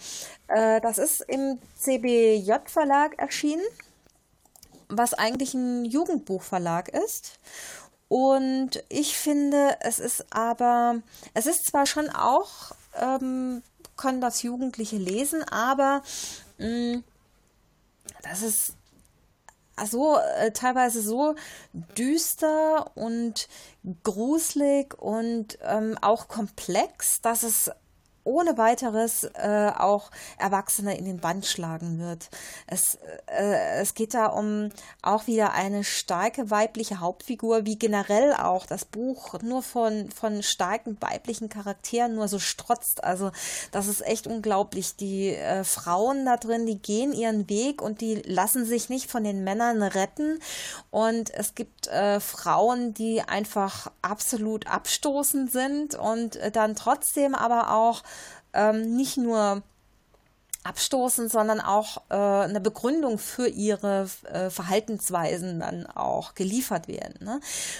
[0.48, 3.66] Äh, das ist im CBJ-Verlag erschienen,
[4.90, 7.40] was eigentlich ein Jugendbuchverlag ist.
[8.10, 11.02] Und ich finde, es ist aber,
[11.34, 13.62] es ist zwar schon auch ähm,
[13.98, 16.04] können das Jugendliche lesen, aber
[16.58, 17.04] mh, mm,
[18.24, 18.74] das ist
[19.76, 21.36] also äh, teilweise so
[21.74, 23.48] düster und
[24.04, 27.72] gruselig und ähm, auch komplex, dass es
[28.28, 32.30] ohne weiteres äh, auch Erwachsene in den Band schlagen wird.
[32.68, 34.70] Es, äh, es geht da um
[35.02, 40.98] auch wieder eine starke weibliche Hauptfigur, wie generell auch das Buch nur von, von starken
[41.00, 43.04] weiblichen Charakteren nur so strotzt.
[43.04, 43.32] Also
[43.72, 44.98] das ist echt unglaublich.
[44.98, 49.24] Die äh, Frauen da drin, die gehen ihren Weg und die lassen sich nicht von
[49.24, 50.40] den Männern retten.
[50.92, 57.74] Und es gibt äh, Frauen, die einfach absolut abstoßend sind und äh, dann trotzdem aber
[57.74, 58.04] auch
[58.54, 59.64] ähm, nicht nur
[60.64, 67.24] abstoßen, sondern auch äh, eine Begründung für ihre äh, Verhaltensweisen dann auch geliefert werden.
[67.24, 67.40] Ne?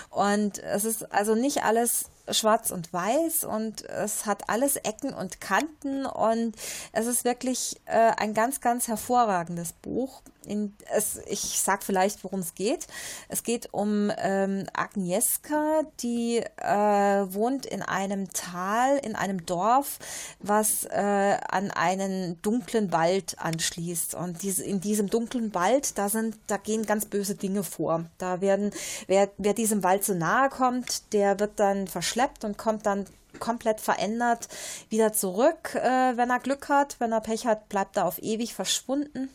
[0.10, 5.42] Und es ist also nicht alles schwarz und weiß und es hat alles Ecken und
[5.42, 6.56] Kanten und
[6.92, 10.22] es ist wirklich äh, ein ganz, ganz hervorragendes Buch.
[10.46, 12.88] In, es, ich sag vielleicht, worum es geht.
[13.28, 20.00] Es geht um ähm, Agnieszka, die äh, wohnt in einem Tal, in einem Dorf,
[20.40, 24.16] was äh, an einen dunklen Wald anschließt.
[24.16, 28.06] Und diese, in diesem dunklen Wald, da sind, da gehen ganz böse Dinge vor.
[28.18, 28.72] Da werden,
[29.08, 33.06] wer, wer diesem Wald so nahe kommt, der wird dann verschleppt und kommt dann
[33.40, 34.48] komplett verändert
[34.90, 37.00] wieder zurück, äh, wenn er Glück hat.
[37.00, 39.30] Wenn er Pech hat, bleibt er auf ewig verschwunden.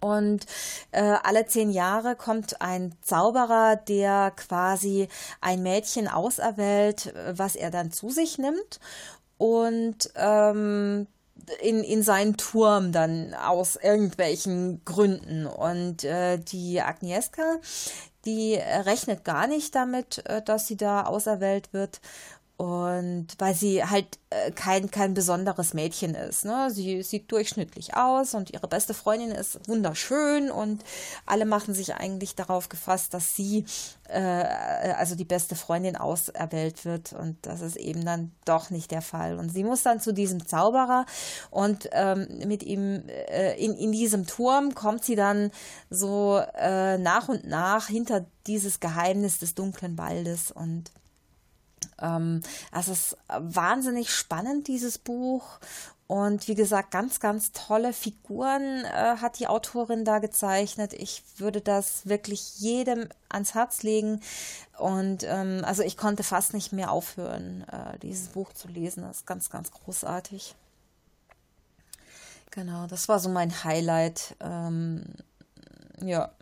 [0.00, 0.46] Und
[0.92, 5.08] äh, alle zehn Jahre kommt ein Zauberer, der quasi
[5.40, 8.78] ein Mädchen auserwählt, was er dann zu sich nimmt
[9.38, 11.08] und ähm,
[11.60, 15.46] in, in seinen Turm dann aus irgendwelchen Gründen.
[15.46, 17.56] Und äh, die Agnieszka,
[18.28, 22.00] die rechnet gar nicht damit, äh, dass sie da auserwählt wird
[22.58, 26.44] und weil sie halt äh, kein, kein besonderes Mädchen ist.
[26.44, 26.70] Ne?
[26.72, 30.82] Sie sieht durchschnittlich aus und ihre beste Freundin ist wunderschön und
[31.24, 33.64] alle machen sich eigentlich darauf gefasst, dass sie,
[34.08, 37.12] äh, also die beste Freundin auserwählt wird.
[37.12, 39.38] Und das ist eben dann doch nicht der Fall.
[39.38, 41.06] Und sie muss dann zu diesem Zauberer
[41.52, 45.52] und ähm, mit ihm äh, in, in diesem Turm kommt sie dann
[45.90, 50.90] so äh, nach und nach hinter dieses Geheimnis des dunklen Waldes und
[52.00, 55.58] ähm, es ist wahnsinnig spannend, dieses Buch.
[56.08, 60.94] Und wie gesagt, ganz, ganz tolle Figuren äh, hat die Autorin da gezeichnet.
[60.94, 64.22] Ich würde das wirklich jedem ans Herz legen.
[64.78, 69.02] Und ähm, also ich konnte fast nicht mehr aufhören, äh, dieses Buch zu lesen.
[69.02, 70.54] Das ist ganz, ganz großartig.
[72.52, 74.34] Genau, das war so mein Highlight.
[74.40, 75.04] Ähm,
[76.00, 76.32] ja,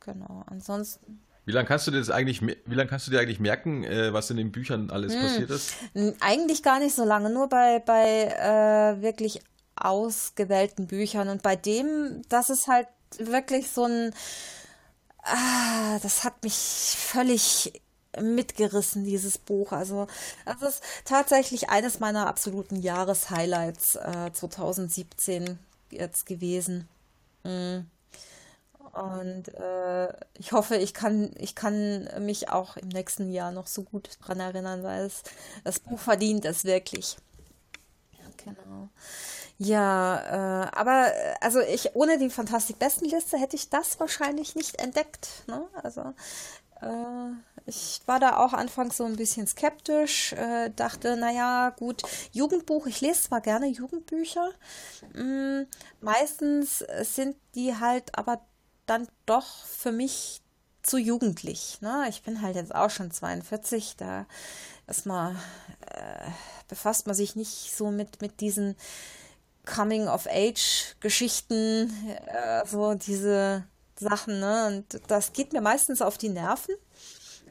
[0.00, 0.42] genau.
[0.46, 3.84] Ansonsten wie lange kannst du dir das eigentlich, wie lange kannst du dir eigentlich merken,
[3.84, 5.22] äh, was in den Büchern alles hm.
[5.22, 5.74] passiert ist?
[6.20, 9.40] Eigentlich gar nicht so lange, nur bei, bei äh, wirklich
[9.76, 11.28] ausgewählten Büchern.
[11.28, 14.12] Und bei dem, das ist halt wirklich so ein,
[15.22, 17.80] ah, das hat mich völlig
[18.20, 19.70] mitgerissen, dieses Buch.
[19.70, 20.08] Also,
[20.44, 26.88] das ist tatsächlich eines meiner absoluten Jahreshighlights äh, 2017 jetzt gewesen.
[27.44, 27.86] Mhm.
[28.96, 33.82] Und äh, ich hoffe, ich kann, ich kann mich auch im nächsten Jahr noch so
[33.82, 35.22] gut dran erinnern, weil es,
[35.64, 37.18] das Buch verdient es wirklich.
[38.42, 38.88] Genau.
[39.58, 45.44] Ja, äh, aber also ich ohne die Fantastik-Bestenliste hätte ich das wahrscheinlich nicht entdeckt.
[45.46, 45.66] Ne?
[45.82, 46.14] Also
[46.80, 47.32] äh,
[47.66, 53.00] ich war da auch anfangs so ein bisschen skeptisch, äh, dachte, naja, gut, Jugendbuch, ich
[53.00, 54.50] lese zwar gerne Jugendbücher,
[55.14, 55.66] mh, mm,
[56.00, 58.40] meistens sind die halt aber
[58.86, 60.40] dann doch für mich
[60.82, 61.78] zu jugendlich.
[61.80, 62.06] Ne?
[62.08, 64.26] Ich bin halt jetzt auch schon 42, da
[64.86, 65.36] erstmal
[65.90, 66.30] äh,
[66.68, 68.76] befasst man sich nicht so mit, mit diesen
[69.66, 71.92] Coming-of-Age-Geschichten,
[72.26, 73.64] äh, so diese
[73.98, 74.40] Sachen.
[74.40, 74.66] Ne?
[74.68, 76.76] Und das geht mir meistens auf die Nerven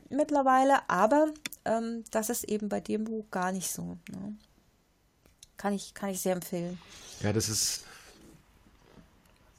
[0.10, 1.28] mittlerweile, aber
[1.66, 3.98] ähm, das ist eben bei dem Buch gar nicht so.
[4.10, 4.38] Ne?
[5.58, 6.80] Kann ich, kann ich sehr empfehlen.
[7.22, 7.84] Ja, das ist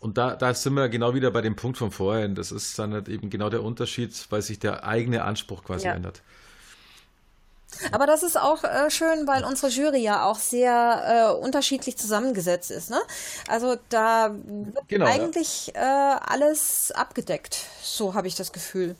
[0.00, 2.34] und da, da sind wir genau wieder bei dem Punkt von vorhin.
[2.34, 5.94] Das ist dann halt eben genau der Unterschied, weil sich der eigene Anspruch quasi ja.
[5.94, 6.22] ändert.
[7.92, 12.70] Aber das ist auch äh, schön, weil unsere Jury ja auch sehr äh, unterschiedlich zusammengesetzt
[12.70, 12.90] ist.
[12.90, 13.00] Ne?
[13.48, 16.16] Also da wird genau, eigentlich ja.
[16.16, 17.66] äh, alles abgedeckt.
[17.82, 18.96] So habe ich das Gefühl.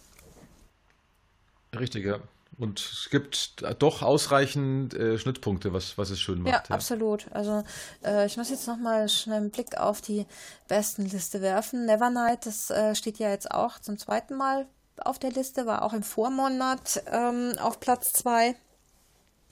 [1.79, 2.19] Richtig, ja.
[2.59, 6.55] Und es gibt doch ausreichend äh, Schnittpunkte, was, was es schön macht.
[6.55, 6.75] Ja, ja.
[6.75, 7.27] absolut.
[7.33, 7.63] Also
[8.03, 10.27] äh, ich muss jetzt nochmal schnell einen Blick auf die
[10.67, 11.85] besten Liste werfen.
[11.85, 14.67] Nevernight, das äh, steht ja jetzt auch zum zweiten Mal
[14.99, 18.57] auf der Liste, war auch im Vormonat ähm, auf Platz zwei.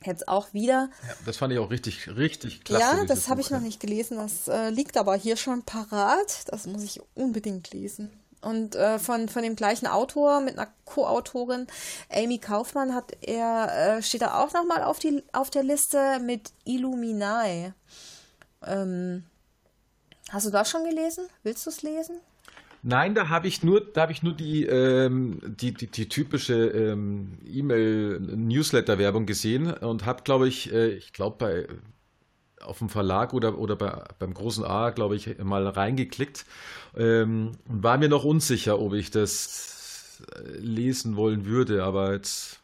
[0.02, 0.90] Jetzt auch wieder.
[1.06, 2.98] Ja, das fand ich auch richtig, richtig klasse.
[2.98, 4.18] Ja, das habe ich noch nicht gelesen.
[4.18, 6.44] Das äh, liegt aber hier schon parat.
[6.48, 8.10] Das muss ich unbedingt lesen.
[8.44, 11.66] Und äh, von, von dem gleichen Autor mit einer Co-Autorin,
[12.10, 14.98] Amy Kaufmann, hat er, äh, steht da auch nochmal auf,
[15.32, 17.74] auf der Liste mit Illuminae.
[18.66, 19.24] Ähm,
[20.30, 21.26] hast du das schon gelesen?
[21.42, 22.20] Willst du es lesen?
[22.86, 26.66] Nein, da habe ich nur, da habe ich nur die, ähm, die, die, die, typische
[26.66, 31.66] ähm, E-Mail-Newsletter-Werbung gesehen und habe, glaube ich, äh, ich glaube bei
[32.64, 36.46] auf dem Verlag oder, oder bei, beim großen A, glaube ich, mal reingeklickt
[36.96, 42.60] ähm, und war mir noch unsicher, ob ich das äh, lesen wollen würde, aber jetzt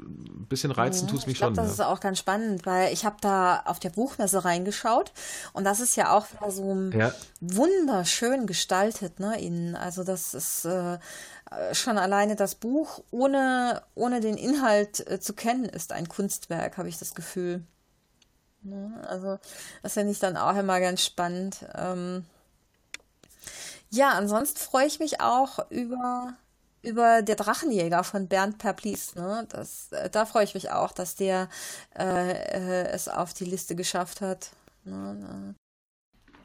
[0.00, 1.56] ein bisschen reizen tut es mich ich glaub, schon.
[1.56, 1.72] Das ja.
[1.72, 5.12] ist auch ganz spannend, weil ich habe da auf der Buchmesse reingeschaut
[5.52, 7.12] und das ist ja auch so ja.
[7.40, 9.74] wunderschön gestaltet, ne, innen.
[9.74, 10.98] Also das ist äh,
[11.72, 16.88] schon alleine das Buch ohne, ohne den Inhalt äh, zu kennen, ist ein Kunstwerk, habe
[16.88, 17.62] ich das Gefühl.
[18.68, 19.02] Ne?
[19.08, 19.38] Also
[19.82, 21.64] das finde ich dann auch immer ganz spannend.
[21.74, 22.24] Ähm,
[23.90, 26.34] ja, ansonsten freue ich mich auch über
[26.82, 29.14] über der Drachenjäger von Bernd Perplis.
[29.16, 29.46] Ne?
[29.50, 31.48] Das, äh, da freue ich mich auch, dass der
[31.98, 34.50] äh, äh, es auf die Liste geschafft hat.
[34.84, 35.54] Ne?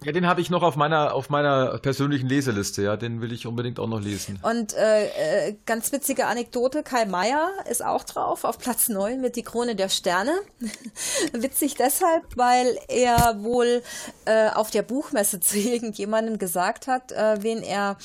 [0.04, 2.84] Ja, den habe ich noch auf meiner auf meiner persönlichen Leseliste.
[2.84, 4.40] Ja, den will ich unbedingt auch noch lesen.
[4.42, 9.36] Und äh, äh ganz witzige Anekdote: Karl Mayer ist auch drauf auf Platz 9 mit
[9.36, 10.34] die Krone der Sterne.
[11.34, 13.82] Witzig deshalb, weil er wohl
[14.26, 17.98] äh, auf der Buchmesse zu irgendjemandem gesagt hat, äh, wen er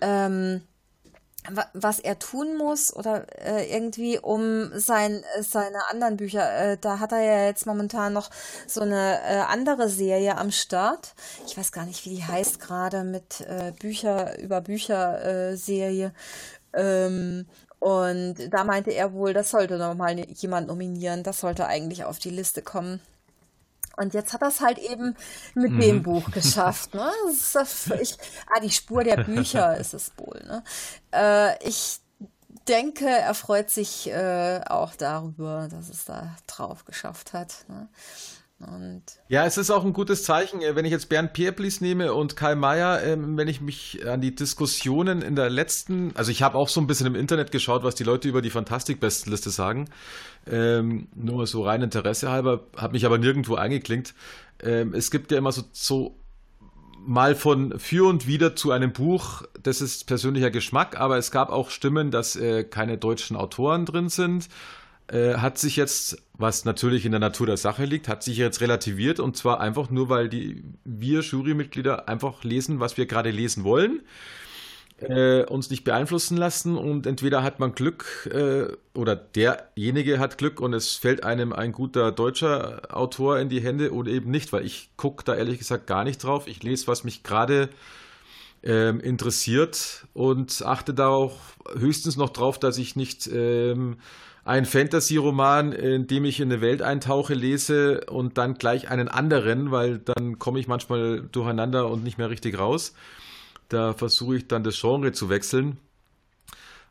[0.00, 0.62] ähm,
[1.72, 7.12] was er tun muss oder äh, irgendwie um sein seine anderen Bücher äh, da hat
[7.12, 8.30] er ja jetzt momentan noch
[8.66, 11.14] so eine äh, andere Serie am Start.
[11.46, 16.12] Ich weiß gar nicht wie die heißt gerade mit äh, Bücher über Bücher äh, Serie.
[16.72, 17.46] Ähm,
[17.78, 21.22] und da meinte er wohl das sollte noch mal jemand nominieren.
[21.22, 23.00] Das sollte eigentlich auf die Liste kommen
[23.96, 25.16] und jetzt hat er es halt eben
[25.54, 25.80] mit mhm.
[25.80, 26.94] dem Buch geschafft.
[26.94, 27.10] Ne?
[27.52, 28.16] Das ich,
[28.54, 30.42] ah, die Spur der Bücher ist es wohl.
[30.46, 30.62] Ne?
[31.12, 32.00] Äh, ich
[32.68, 37.64] denke, er freut sich äh, auch darüber, dass es da drauf geschafft hat.
[37.68, 37.88] Ne?
[38.58, 42.14] Und ja, es ist auch ein gutes Zeichen, äh, wenn ich jetzt Bernd Pierplis nehme
[42.14, 46.42] und Karl Mayer, ähm, wenn ich mich an die Diskussionen in der letzten, also ich
[46.42, 49.90] habe auch so ein bisschen im Internet geschaut, was die Leute über die Fantastik-Bestenliste sagen,
[50.46, 54.14] ähm, nur so rein Interesse halber, habe mich aber nirgendwo eingeklinkt.
[54.62, 56.16] Ähm, es gibt ja immer so, so
[56.98, 61.50] mal von für und wieder zu einem Buch, das ist persönlicher Geschmack, aber es gab
[61.50, 64.48] auch Stimmen, dass äh, keine deutschen Autoren drin sind
[65.08, 68.60] äh, hat sich jetzt, was natürlich in der Natur der Sache liegt, hat sich jetzt
[68.60, 73.62] relativiert und zwar einfach nur, weil die wir Jurymitglieder einfach lesen, was wir gerade lesen
[73.62, 74.02] wollen,
[74.98, 78.66] äh, uns nicht beeinflussen lassen und entweder hat man Glück äh,
[78.98, 83.92] oder derjenige hat Glück und es fällt einem ein guter deutscher Autor in die Hände
[83.92, 86.48] oder eben nicht, weil ich gucke da ehrlich gesagt gar nicht drauf.
[86.48, 87.68] Ich lese, was mich gerade
[88.62, 91.38] ähm, interessiert und achte da auch
[91.74, 93.98] höchstens noch drauf, dass ich nicht ähm,
[94.46, 99.72] ein Fantasy-Roman, in dem ich in eine Welt eintauche, lese und dann gleich einen anderen,
[99.72, 102.94] weil dann komme ich manchmal durcheinander und nicht mehr richtig raus.
[103.68, 105.78] Da versuche ich dann das Genre zu wechseln,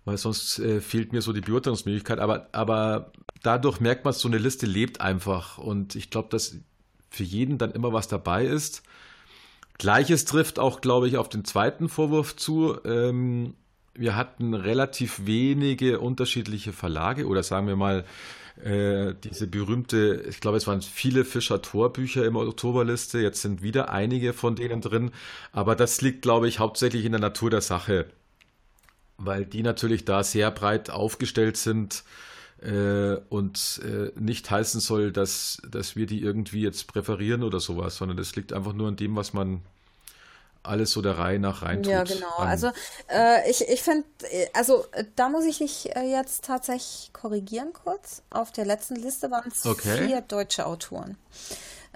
[0.03, 2.19] weil sonst äh, fehlt mir so die Beurteilungsmöglichkeit.
[2.19, 5.57] Aber, aber dadurch merkt man, so eine Liste lebt einfach.
[5.57, 6.57] Und ich glaube, dass
[7.09, 8.83] für jeden dann immer was dabei ist.
[9.77, 12.77] Gleiches trifft auch, glaube ich, auf den zweiten Vorwurf zu.
[12.83, 13.53] Ähm,
[13.95, 18.05] wir hatten relativ wenige unterschiedliche Verlage oder sagen wir mal
[18.63, 23.19] äh, diese berühmte, ich glaube, es waren viele Fischer-Tor-Bücher im Oktoberliste.
[23.19, 25.11] Jetzt sind wieder einige von denen drin,
[25.51, 28.05] aber das liegt, glaube ich, hauptsächlich in der Natur der Sache,
[29.17, 32.03] weil die natürlich da sehr breit aufgestellt sind
[32.61, 37.97] äh, und äh, nicht heißen soll, dass, dass wir die irgendwie jetzt präferieren oder sowas,
[37.97, 39.61] sondern das liegt einfach nur an dem, was man
[40.67, 41.91] alles so der Reihe nach rein tut.
[41.91, 42.35] Ja, genau.
[42.37, 42.71] Also
[43.09, 47.73] äh, ich, ich finde, äh, also äh, da muss ich dich äh, jetzt tatsächlich korrigieren
[47.73, 48.21] kurz.
[48.29, 50.07] Auf der letzten Liste waren es okay.
[50.07, 51.17] vier deutsche Autoren.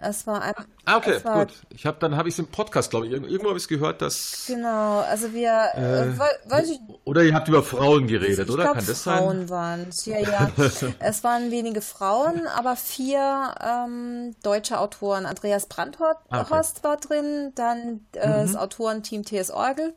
[0.02, 0.54] Es war ein,
[0.86, 1.56] Ah, okay, war, gut.
[1.70, 4.02] Ich habe dann habe ich es im Podcast, glaube ich, irgendwo habe ich es gehört,
[4.02, 8.64] dass Genau, also wir äh, äh ich, oder ihr habt über Frauen geredet, ich oder?
[8.64, 9.50] Glaub, Kann das Frauen sein?
[9.50, 10.06] waren es.
[10.06, 10.50] Ja, ja.
[11.00, 15.26] es waren wenige Frauen, aber vier ähm, deutsche Autoren.
[15.26, 16.84] Andreas Brandhorst ah, okay.
[16.84, 18.34] war drin, dann äh, mhm.
[18.34, 19.94] das Autorenteam TS Orgel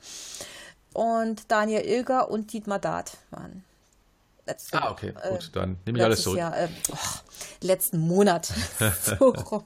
[0.92, 3.64] und Daniel Ilger und Dietmar Dart waren
[4.46, 6.38] letzte, ah, okay, äh, gut, dann nehme ich alles zurück.
[6.38, 6.96] Jahr, äh, oh,
[7.60, 8.46] letzten Monat
[9.02, 9.64] so rum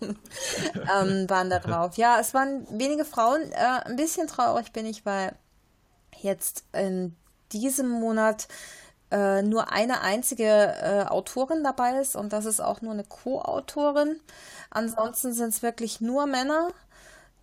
[0.74, 1.96] ähm, waren da drauf.
[1.96, 3.42] Ja, es waren wenige Frauen.
[3.52, 5.34] Äh, ein bisschen traurig bin ich, weil
[6.20, 7.16] jetzt in
[7.52, 8.48] diesem Monat
[9.10, 14.20] äh, nur eine einzige äh, Autorin dabei ist und das ist auch nur eine Co-Autorin.
[14.70, 16.70] Ansonsten sind es wirklich nur Männer.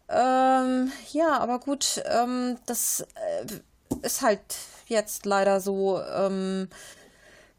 [0.10, 3.46] Ähm, ja, aber gut, ähm, das äh,
[4.06, 4.42] ist halt
[4.88, 6.02] jetzt leider so.
[6.02, 6.68] Ähm,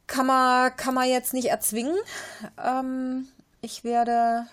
[0.07, 1.97] kann man, kann man jetzt nicht erzwingen.
[2.63, 3.29] Ähm,
[3.61, 4.47] ich werde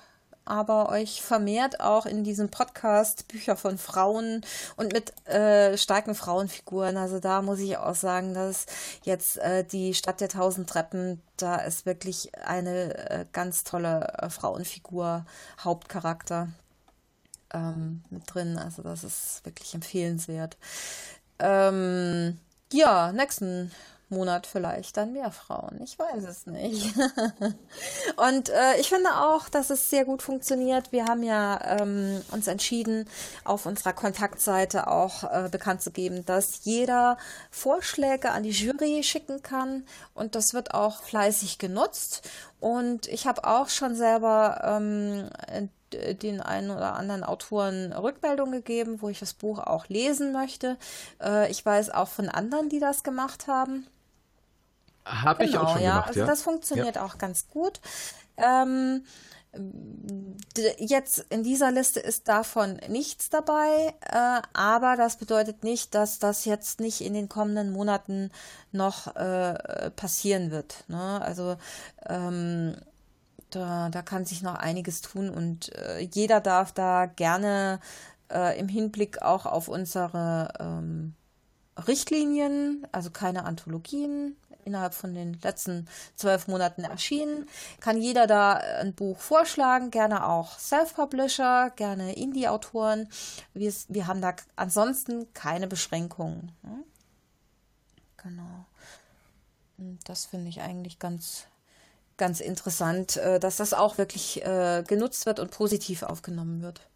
[0.45, 4.41] aber euch vermehrt auch in diesem Podcast Bücher von Frauen
[4.75, 6.97] und mit äh, starken Frauenfiguren.
[6.97, 8.65] Also da muss ich auch sagen, dass
[9.03, 14.29] jetzt äh, die Stadt der tausend Treppen, da ist wirklich eine äh, ganz tolle äh,
[14.29, 15.25] Frauenfigur,
[15.59, 16.49] Hauptcharakter
[17.53, 18.57] ähm, mit drin.
[18.57, 20.57] Also das ist wirklich empfehlenswert.
[21.39, 22.39] Ähm,
[22.73, 23.71] ja, nächsten
[24.11, 25.79] Monat vielleicht dann mehr Frauen.
[25.83, 26.93] Ich weiß es nicht.
[28.17, 30.91] und äh, ich finde auch, dass es sehr gut funktioniert.
[30.91, 33.07] Wir haben ja ähm, uns entschieden,
[33.43, 37.17] auf unserer Kontaktseite auch äh, bekannt zu geben, dass jeder
[37.49, 39.85] Vorschläge an die Jury schicken kann.
[40.13, 42.29] Und das wird auch fleißig genutzt.
[42.59, 45.29] Und ich habe auch schon selber ähm,
[45.93, 50.77] den einen oder anderen Autoren Rückmeldung gegeben, wo ich das Buch auch lesen möchte.
[51.21, 53.87] Äh, ich weiß auch von anderen, die das gemacht haben.
[55.05, 55.91] Habe genau, ich auch genau, schon ja.
[55.91, 57.05] gemacht, also das funktioniert ja.
[57.05, 57.79] auch ganz gut.
[58.37, 59.03] Ähm,
[60.77, 66.45] Jetzt in dieser Liste ist davon nichts dabei, äh, aber das bedeutet nicht, dass das
[66.45, 68.31] jetzt nicht in den kommenden Monaten
[68.71, 70.85] noch äh, passieren wird.
[70.87, 71.21] Ne?
[71.21, 71.57] Also
[72.07, 72.77] ähm,
[73.49, 77.81] da, da kann sich noch einiges tun und äh, jeder darf da gerne
[78.31, 81.13] äh, im Hinblick auch auf unsere ähm,
[81.87, 87.47] Richtlinien, also keine Anthologien, innerhalb von den letzten zwölf Monaten erschienen.
[87.79, 93.09] Kann jeder da ein Buch vorschlagen, gerne auch Self-Publisher, gerne Indie-Autoren.
[93.53, 96.51] Wir, wir haben da ansonsten keine Beschränkungen.
[96.63, 96.83] Ne?
[98.17, 98.65] Genau.
[100.05, 101.45] Das finde ich eigentlich ganz,
[102.17, 106.87] ganz interessant, äh, dass das auch wirklich äh, genutzt wird und positiv aufgenommen wird.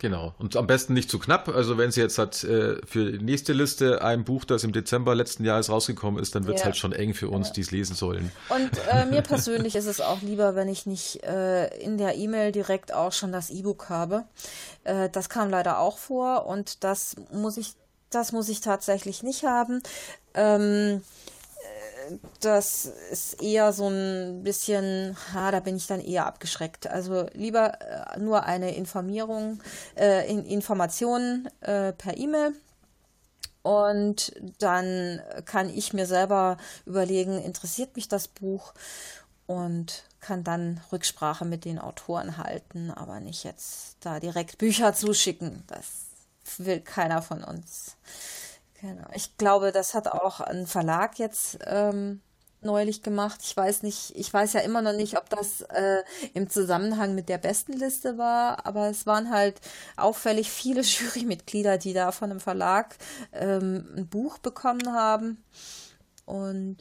[0.00, 0.32] Genau.
[0.38, 1.48] Und am besten nicht zu knapp.
[1.48, 5.14] Also wenn sie jetzt hat äh, für die nächste Liste ein Buch, das im Dezember
[5.16, 6.66] letzten Jahres rausgekommen ist, dann wird es ja.
[6.66, 7.54] halt schon eng für uns, ja.
[7.54, 8.30] die es lesen sollen.
[8.48, 12.52] Und äh, mir persönlich ist es auch lieber, wenn ich nicht äh, in der E-Mail
[12.52, 14.24] direkt auch schon das E-Book habe.
[14.84, 17.72] Äh, das kam leider auch vor und das muss ich,
[18.10, 19.82] das muss ich tatsächlich nicht haben.
[20.34, 21.02] Ähm,
[22.40, 26.86] das ist eher so ein bisschen, ha, da bin ich dann eher abgeschreckt.
[26.86, 29.60] Also lieber äh, nur eine Informierung,
[29.96, 32.52] äh, in, Informationen äh, per E-Mail.
[33.62, 36.56] Und dann kann ich mir selber
[36.86, 38.72] überlegen, interessiert mich das Buch
[39.46, 45.64] und kann dann Rücksprache mit den Autoren halten, aber nicht jetzt da direkt Bücher zuschicken.
[45.66, 45.86] Das
[46.58, 47.96] will keiner von uns.
[48.80, 49.06] Genau.
[49.14, 52.20] Ich glaube, das hat auch ein Verlag jetzt ähm,
[52.60, 53.40] neulich gemacht.
[53.42, 56.02] Ich weiß nicht, ich weiß ja immer noch nicht, ob das äh,
[56.34, 59.60] im Zusammenhang mit der besten Liste war, aber es waren halt
[59.96, 62.96] auffällig viele Jurymitglieder, die da von einem Verlag
[63.32, 65.42] ähm, ein Buch bekommen haben.
[66.24, 66.76] Und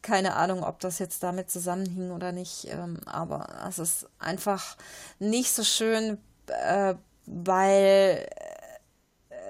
[0.00, 4.76] keine Ahnung, ob das jetzt damit zusammenhing oder nicht, ähm, aber es ist einfach
[5.18, 6.94] nicht so schön, äh,
[7.26, 8.28] weil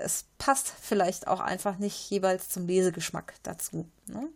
[0.03, 3.89] es passt vielleicht auch einfach nicht jeweils zum Lesegeschmack dazu.
[4.07, 4.29] Ne?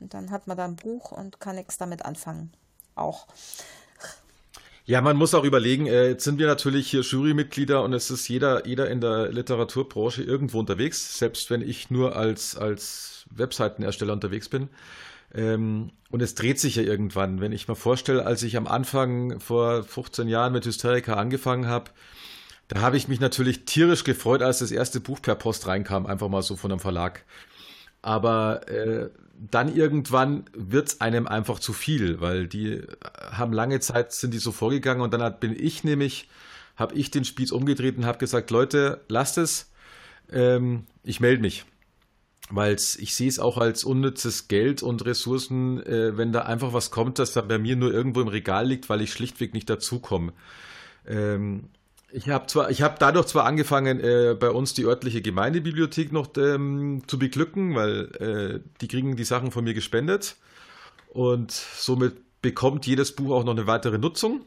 [0.00, 2.52] Und dann hat man da ein Buch und kann nichts damit anfangen.
[2.94, 3.26] Auch.
[4.84, 8.28] Ja, man muss auch überlegen, äh, jetzt sind wir natürlich hier Jurymitglieder und es ist
[8.28, 14.48] jeder, jeder in der Literaturbranche irgendwo unterwegs, selbst wenn ich nur als, als Webseitenersteller unterwegs
[14.48, 14.68] bin.
[15.34, 17.40] Ähm, und es dreht sich ja irgendwann.
[17.40, 21.90] Wenn ich mir vorstelle, als ich am Anfang vor 15 Jahren mit Hysterica angefangen habe,
[22.68, 26.28] da habe ich mich natürlich tierisch gefreut, als das erste Buch per Post reinkam, einfach
[26.28, 27.24] mal so von einem Verlag.
[28.02, 32.82] Aber äh, dann irgendwann wird es einem einfach zu viel, weil die
[33.30, 36.28] haben lange Zeit, sind die so vorgegangen und dann hat, bin ich nämlich,
[36.76, 39.70] habe ich den Spieß umgedreht und habe gesagt, Leute, lasst es,
[40.32, 41.64] ähm, ich melde mich.
[42.48, 46.90] Weil ich sehe es auch als unnützes Geld und Ressourcen, äh, wenn da einfach was
[46.92, 50.32] kommt, das da bei mir nur irgendwo im Regal liegt, weil ich schlichtweg nicht dazukomme.
[51.06, 51.70] Ähm,
[52.16, 56.28] ich habe zwar, ich habe dadurch zwar angefangen, äh, bei uns die örtliche Gemeindebibliothek noch
[56.38, 60.36] ähm, zu beglücken, weil äh, die kriegen die Sachen von mir gespendet
[61.10, 64.46] und somit bekommt jedes Buch auch noch eine weitere Nutzung.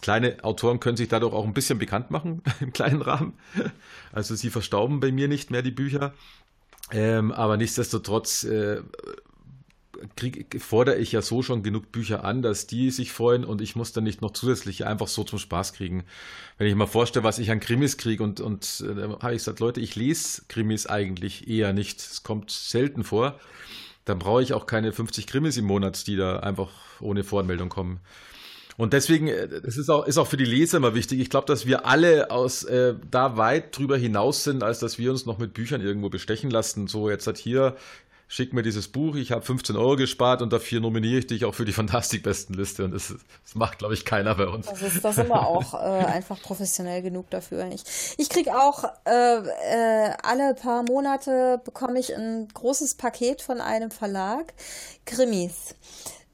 [0.00, 3.34] Kleine Autoren können sich dadurch auch ein bisschen bekannt machen im kleinen Rahmen.
[4.10, 6.14] Also sie verstauben bei mir nicht mehr die Bücher.
[6.90, 8.80] Ähm, aber nichtsdestotrotz äh,
[10.16, 13.76] krieg, fordere ich ja so schon genug Bücher an, dass die sich freuen und ich
[13.76, 16.04] muss dann nicht noch zusätzlich einfach so zum Spaß kriegen.
[16.58, 19.60] Wenn ich mal vorstelle, was ich an Krimis kriege und, und äh, habe ich gesagt,
[19.60, 22.00] Leute, ich lese Krimis eigentlich eher nicht.
[22.00, 23.38] Es kommt selten vor.
[24.04, 28.00] Dann brauche ich auch keine 50 Krimis im Monat, die da einfach ohne Voranmeldung kommen.
[28.76, 31.20] Und deswegen, äh, es ist auch, ist auch für die Leser immer wichtig.
[31.20, 35.10] Ich glaube, dass wir alle aus äh, da weit drüber hinaus sind, als dass wir
[35.10, 36.88] uns noch mit Büchern irgendwo bestechen lassen.
[36.88, 37.76] So, jetzt hat hier
[38.34, 41.54] schick mir dieses Buch, ich habe 15 Euro gespart und dafür nominiere ich dich auch
[41.54, 42.84] für die Fantastikbestenliste.
[42.84, 43.14] Und das,
[43.44, 44.66] das macht, glaube ich, keiner bei uns.
[44.66, 47.68] Das ist, das wir auch äh, einfach professionell genug dafür.
[47.72, 47.84] Ich,
[48.18, 53.92] ich kriege auch äh, äh, alle paar Monate bekomme ich ein großes Paket von einem
[53.92, 54.52] Verlag,
[55.04, 55.76] Krimis.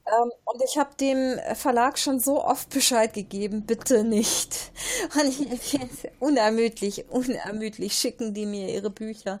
[0.05, 4.71] Ähm, und ich habe dem Verlag schon so oft Bescheid gegeben, bitte nicht.
[5.15, 5.79] Und ich,
[6.19, 9.39] unermüdlich, unermüdlich schicken die mir ihre Bücher.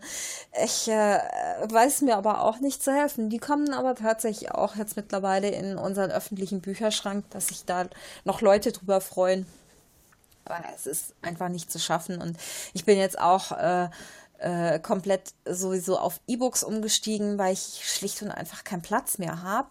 [0.63, 1.19] Ich äh,
[1.67, 3.29] weiß mir aber auch nicht zu helfen.
[3.29, 7.87] Die kommen aber tatsächlich auch jetzt mittlerweile in unseren öffentlichen Bücherschrank, dass sich da
[8.23, 9.47] noch Leute drüber freuen.
[10.45, 12.21] Aber es ist einfach nicht zu schaffen.
[12.21, 12.37] Und
[12.73, 13.89] ich bin jetzt auch äh,
[14.39, 19.69] äh, komplett sowieso auf E-Books umgestiegen, weil ich schlicht und einfach keinen Platz mehr habe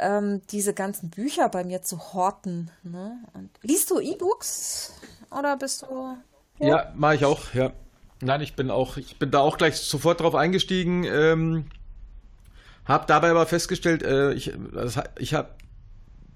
[0.00, 2.70] ähm, diese ganzen Bücher bei mir zu horten.
[2.82, 3.18] Ne?
[3.62, 4.94] Liest du E-Books
[5.30, 6.16] oder bist du?
[6.58, 7.54] Ja, ja mache ich auch.
[7.54, 7.72] Ja,
[8.20, 11.04] nein, ich bin auch, ich bin da auch gleich sofort drauf eingestiegen.
[11.04, 11.66] Ähm,
[12.84, 15.50] habe dabei aber festgestellt, äh, ich, also ich habe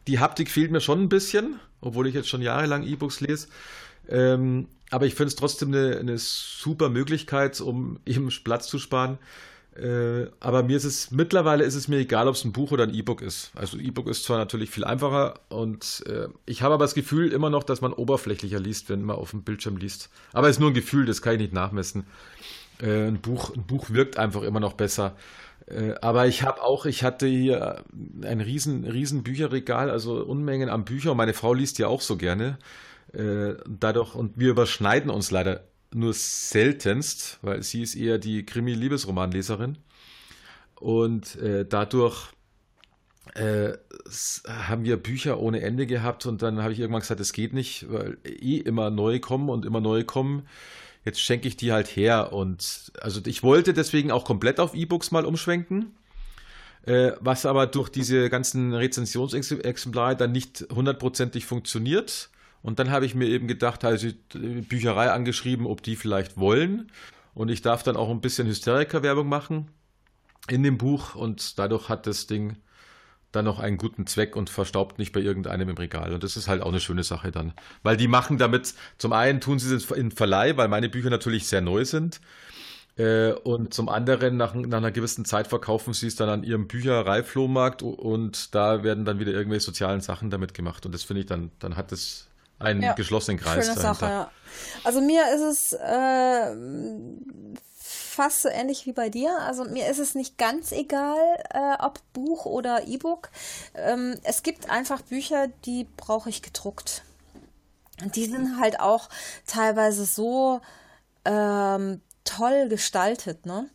[0.07, 3.49] die Haptik fehlt mir schon ein bisschen, obwohl ich jetzt schon jahrelang E-Books lese.
[4.09, 9.19] Ähm, aber ich finde es trotzdem eine, eine super Möglichkeit, um eben Platz zu sparen.
[9.77, 12.85] Äh, aber mir ist es, mittlerweile ist es mir egal, ob es ein Buch oder
[12.85, 13.51] ein E-Book ist.
[13.57, 17.51] Also E-Book ist zwar natürlich viel einfacher und äh, ich habe aber das Gefühl immer
[17.51, 20.11] noch, dass man oberflächlicher liest, wenn man auf dem Bildschirm liest.
[20.33, 22.07] Aber es ist nur ein Gefühl, das kann ich nicht nachmessen.
[22.81, 25.17] Äh, ein, Buch, ein Buch wirkt einfach immer noch besser.
[25.67, 27.85] Äh, aber ich habe auch, ich hatte hier
[28.23, 31.17] ein riesen, riesen Bücherregal, also Unmengen an Büchern.
[31.17, 32.59] Meine Frau liest ja auch so gerne.
[33.13, 35.65] Äh, dadurch, und wir überschneiden uns leider
[35.95, 39.79] nur seltenst, weil sie ist eher die Krimi-Liebesromanleserin.
[40.77, 42.35] Und äh, dadurch
[43.35, 43.73] äh,
[44.47, 47.91] haben wir Bücher ohne Ende gehabt und dann habe ich irgendwann gesagt, es geht nicht,
[47.91, 50.47] weil eh immer neue kommen und immer neue kommen.
[51.05, 55.11] Jetzt schenke ich die halt her und also ich wollte deswegen auch komplett auf E-Books
[55.11, 55.95] mal umschwenken,
[56.87, 62.31] äh, was aber durch diese ganzen Rezensionsexemplare dann nicht hundertprozentig funktioniert.
[62.65, 66.91] Und dann habe ich mir eben gedacht, also Bücherei angeschrieben, ob die vielleicht wollen.
[67.35, 69.71] Und ich darf dann auch ein bisschen Hysteriker-Werbung machen
[70.49, 71.15] in dem Buch.
[71.15, 72.57] Und dadurch hat das Ding
[73.33, 76.15] dann noch einen guten Zweck und verstaubt nicht bei irgendeinem im Regal.
[76.15, 77.53] Und das ist halt auch eine schöne Sache dann.
[77.83, 81.47] Weil die machen damit, zum einen tun sie es in Verleih, weil meine Bücher natürlich
[81.47, 82.23] sehr neu sind.
[82.97, 86.67] Äh, und zum anderen, nach, nach, einer gewissen Zeit verkaufen sie es dann an ihrem
[86.67, 90.87] Büchereiflohmarkt und da werden dann wieder irgendwelche sozialen Sachen damit gemacht.
[90.87, 92.31] Und das finde ich dann, dann hat es
[92.65, 93.67] einen ja, geschlossenen Kreis.
[93.67, 93.95] Schöne dahinter.
[93.95, 94.31] Sache, ja.
[94.85, 96.57] Also mir ist es äh,
[98.15, 99.39] fast so ähnlich wie bei dir.
[99.41, 101.19] Also mir ist es nicht ganz egal,
[101.51, 103.31] äh, ob Buch oder E-Book.
[103.75, 107.03] Ähm, es gibt einfach Bücher, die brauche ich gedruckt.
[108.03, 109.09] Und die sind halt auch
[109.47, 110.61] teilweise so
[111.25, 113.69] ähm, toll gestaltet, ne?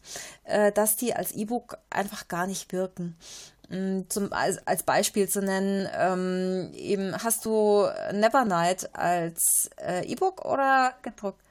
[0.44, 3.16] Äh, dass die als E-Book einfach gar nicht wirken.
[3.70, 10.44] Mm, zum, als, als Beispiel zu nennen, ähm, eben hast du Nevernight als äh, E-Book
[10.44, 11.42] oder gedruckt?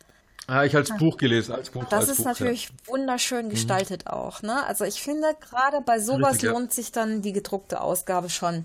[0.49, 1.85] Ah, ich als Buch gelesen, als Buch.
[1.85, 2.71] Das als ist Buch, natürlich ja.
[2.87, 3.51] wunderschön mhm.
[3.51, 4.11] gestaltet mhm.
[4.11, 4.43] auch.
[4.43, 4.65] Ne?
[4.67, 6.75] Also ich finde, gerade bei sowas Richtig, lohnt ja.
[6.75, 8.65] sich dann die gedruckte Ausgabe schon.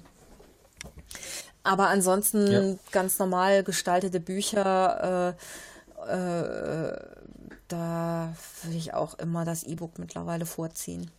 [1.63, 2.75] Aber ansonsten ja.
[2.91, 5.35] ganz normal gestaltete Bücher,
[6.07, 6.97] äh, äh,
[7.67, 8.33] da
[8.63, 11.11] würde ich auch immer das E-Book mittlerweile vorziehen.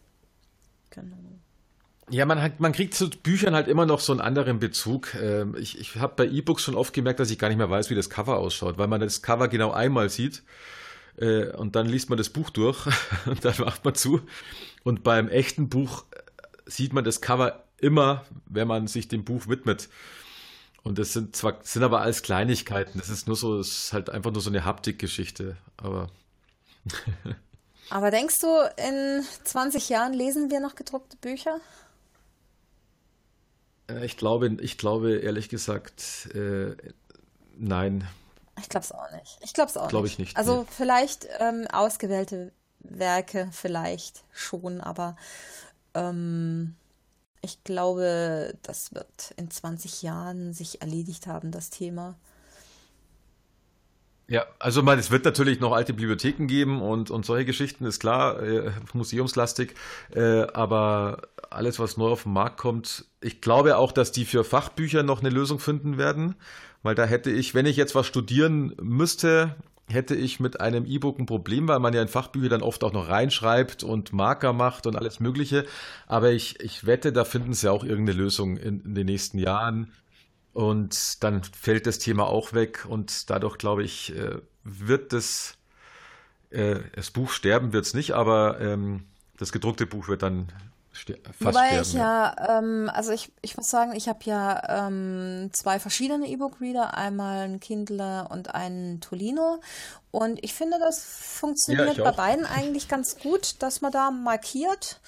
[0.90, 1.16] Genau.
[2.10, 5.14] Ja, man, hat, man kriegt zu Büchern halt immer noch so einen anderen Bezug.
[5.14, 7.88] Ähm, ich ich habe bei E-Books schon oft gemerkt, dass ich gar nicht mehr weiß,
[7.88, 10.42] wie das Cover ausschaut, weil man das Cover genau einmal sieht
[11.16, 12.86] äh, und dann liest man das Buch durch
[13.26, 14.20] und dann macht man zu.
[14.82, 16.04] Und beim echten Buch
[16.66, 19.88] sieht man das Cover immer, wenn man sich dem Buch widmet.
[20.82, 22.98] Und das sind zwar, sind aber alles Kleinigkeiten.
[22.98, 25.56] Das ist nur so, es ist halt einfach nur so eine Haptikgeschichte.
[25.78, 26.10] Aber.
[27.90, 31.58] aber denkst du, in 20 Jahren lesen wir noch gedruckte Bücher?
[33.88, 36.74] Äh, ich glaube, ich glaube ehrlich gesagt, äh,
[37.56, 38.06] nein.
[38.58, 39.38] Ich glaube es auch nicht.
[39.42, 40.36] Ich glaube es auch glaube ich nicht.
[40.36, 40.68] Also nee.
[40.70, 45.16] vielleicht ähm, ausgewählte Werke, vielleicht schon, aber
[45.94, 46.76] ähm,
[47.40, 52.16] ich glaube, das wird in 20 Jahren sich erledigt haben, das Thema.
[54.26, 58.00] Ja, also man, es wird natürlich noch alte Bibliotheken geben und, und solche Geschichten, ist
[58.00, 59.74] klar, äh, museumslastig,
[60.14, 64.42] äh, aber alles, was neu auf den Markt kommt, ich glaube auch, dass die für
[64.42, 66.36] Fachbücher noch eine Lösung finden werden,
[66.82, 69.56] weil da hätte ich, wenn ich jetzt was studieren müsste,
[69.88, 72.92] hätte ich mit einem E-Book ein Problem, weil man ja in Fachbücher dann oft auch
[72.92, 75.66] noch reinschreibt und Marker macht und alles Mögliche.
[76.06, 79.92] Aber ich, ich wette, da finden sie auch irgendeine Lösung in, in den nächsten Jahren.
[80.54, 85.56] Und dann fällt das Thema auch weg und dadurch, glaube ich, äh, wird das,
[86.50, 89.04] äh, das Buch sterben wird es nicht, aber ähm,
[89.36, 90.52] das gedruckte Buch wird dann
[90.92, 91.82] fast Wobei sterben.
[91.82, 96.96] ich ja, ähm, also ich, ich muss sagen, ich habe ja ähm, zwei verschiedene E-Book-Reader,
[96.96, 99.60] einmal einen Kindle und einen Tolino.
[100.12, 105.00] Und ich finde, das funktioniert ja, bei beiden eigentlich ganz gut, dass man da markiert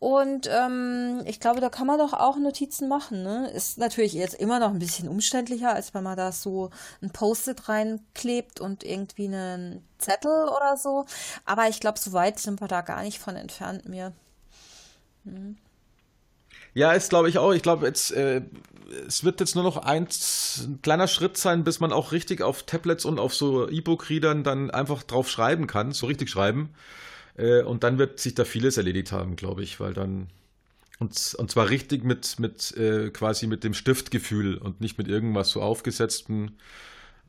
[0.00, 3.22] Und ähm, ich glaube, da kann man doch auch Notizen machen.
[3.22, 3.50] Ne?
[3.50, 6.70] Ist natürlich jetzt immer noch ein bisschen umständlicher, als wenn man da so
[7.02, 11.04] ein Post-it reinklebt und irgendwie einen Zettel oder so.
[11.44, 14.14] Aber ich glaube, so weit sind wir da gar nicht von entfernt mehr.
[15.24, 15.58] Hm.
[16.72, 17.52] Ja, ist glaube ich auch.
[17.52, 18.40] Ich glaube, jetzt äh,
[19.06, 22.62] es wird jetzt nur noch ein, ein, kleiner Schritt sein, bis man auch richtig auf
[22.62, 26.70] Tablets und auf so E-Book-Readern dann einfach drauf schreiben kann, so richtig schreiben.
[27.40, 30.28] Äh, und dann wird sich da vieles erledigt haben, glaube ich, weil dann
[30.98, 35.48] und, und zwar richtig mit, mit äh, quasi mit dem Stiftgefühl und nicht mit irgendwas
[35.48, 36.58] so aufgesetzten.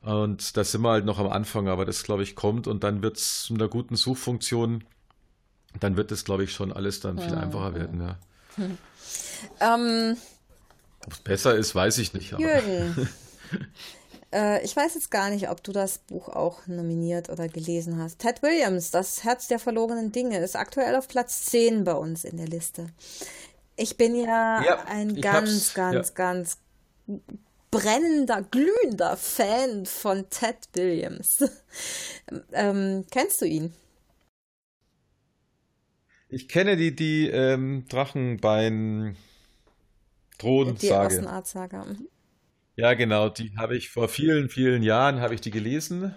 [0.01, 3.01] Und da sind wir halt noch am Anfang, aber das, glaube ich, kommt und dann
[3.01, 4.84] wird es mit einer guten Suchfunktion,
[5.80, 8.20] dann wird es, glaube ich, schon alles dann viel einfacher werden, ja.
[8.55, 8.78] Hm.
[9.62, 10.18] Ähm,
[11.05, 12.32] ob es besser ist, weiß ich nicht.
[12.32, 13.07] Jürgen,
[14.34, 18.20] äh, ich weiß jetzt gar nicht, ob du das Buch auch nominiert oder gelesen hast.
[18.20, 22.38] Ted Williams, Das Herz der verlorenen Dinge, ist aktuell auf Platz 10 bei uns in
[22.38, 22.88] der Liste.
[23.76, 26.14] Ich bin ja, ja ein ganz, ganz, ja.
[26.16, 26.58] ganz
[27.72, 31.44] brennender, glühender Fan von Ted Williams.
[32.52, 33.74] ähm, kennst du ihn?
[36.30, 39.18] Ich kenne die, die ähm, Drachenbein
[40.38, 41.10] Thronensage.
[41.10, 41.86] Die Ostenartsaga.
[41.86, 42.08] Mhm.
[42.76, 46.16] Ja, genau, die habe ich vor vielen, vielen Jahren habe ich die gelesen.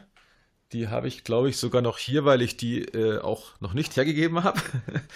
[0.73, 3.97] Die habe ich, glaube ich, sogar noch hier, weil ich die äh, auch noch nicht
[3.97, 4.61] hergegeben habe.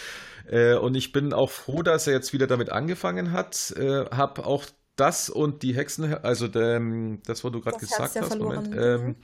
[0.51, 3.73] äh, und ich bin auch froh, dass er jetzt wieder damit angefangen hat.
[3.77, 4.67] Äh, habe auch
[4.97, 9.17] das und die Hexen, also dem, das, was du gerade gesagt hast, Moment, ähm,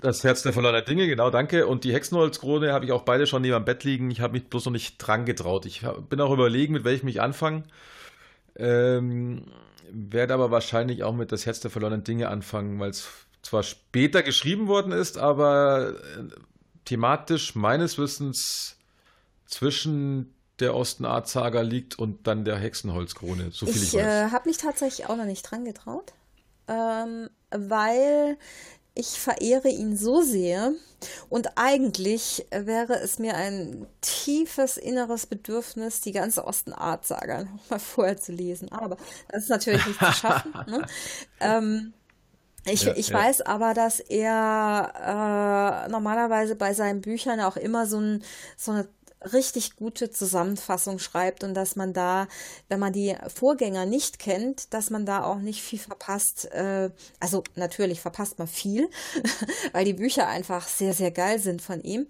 [0.00, 1.66] das Herz der verlorenen Dinge, genau, danke.
[1.66, 4.10] Und die Hexenholzkrone habe ich auch beide schon neben dem Bett liegen.
[4.10, 5.66] Ich habe mich bloß noch nicht dran getraut.
[5.66, 7.64] Ich hab, bin auch überlegen, mit welchem ich anfange.
[8.56, 9.44] Ähm,
[9.92, 13.08] werde aber wahrscheinlich auch mit das Herz der verlorenen Dinge anfangen, weil es
[13.42, 16.24] zwar später geschrieben worden ist, aber äh,
[16.84, 18.76] thematisch meines Wissens
[19.46, 24.00] zwischen der Ostenart-Saga liegt und dann der Hexenholzkrone, so viel ich, ich weiß.
[24.00, 26.12] Ich äh, habe mich tatsächlich auch noch nicht dran getraut,
[26.68, 28.36] ähm, weil
[29.00, 30.72] ich verehre ihn so sehr
[31.30, 38.32] und eigentlich wäre es mir ein tiefes inneres Bedürfnis, die ganze Osten-Art-Saga nochmal vorher zu
[38.32, 38.70] lesen.
[38.70, 38.98] Aber
[39.28, 40.52] das ist natürlich nicht zu schaffen.
[40.66, 40.86] Ne?
[41.42, 41.94] Ähm,
[42.66, 43.18] ich, ja, ich ja.
[43.18, 48.22] weiß aber, dass er äh, normalerweise bei seinen Büchern auch immer so, ein,
[48.58, 48.86] so eine
[49.32, 52.26] richtig gute Zusammenfassung schreibt und dass man da,
[52.68, 56.46] wenn man die Vorgänger nicht kennt, dass man da auch nicht viel verpasst.
[56.52, 58.88] Äh, also natürlich verpasst man viel,
[59.72, 62.06] weil die Bücher einfach sehr, sehr geil sind von ihm.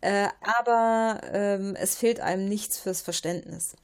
[0.00, 0.28] Äh,
[0.60, 3.76] aber ähm, es fehlt einem nichts fürs Verständnis.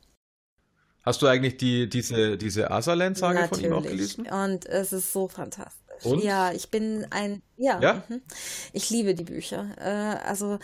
[1.02, 4.26] Hast du eigentlich die, diese, diese Asaland-Sage von ihm auch gelesen?
[4.26, 6.04] Und es ist so fantastisch.
[6.04, 6.22] Und?
[6.22, 8.02] Ja, ich bin ein, ja, ja?
[8.08, 8.20] Mhm.
[8.72, 9.70] ich liebe die Bücher.
[9.78, 10.58] Äh, also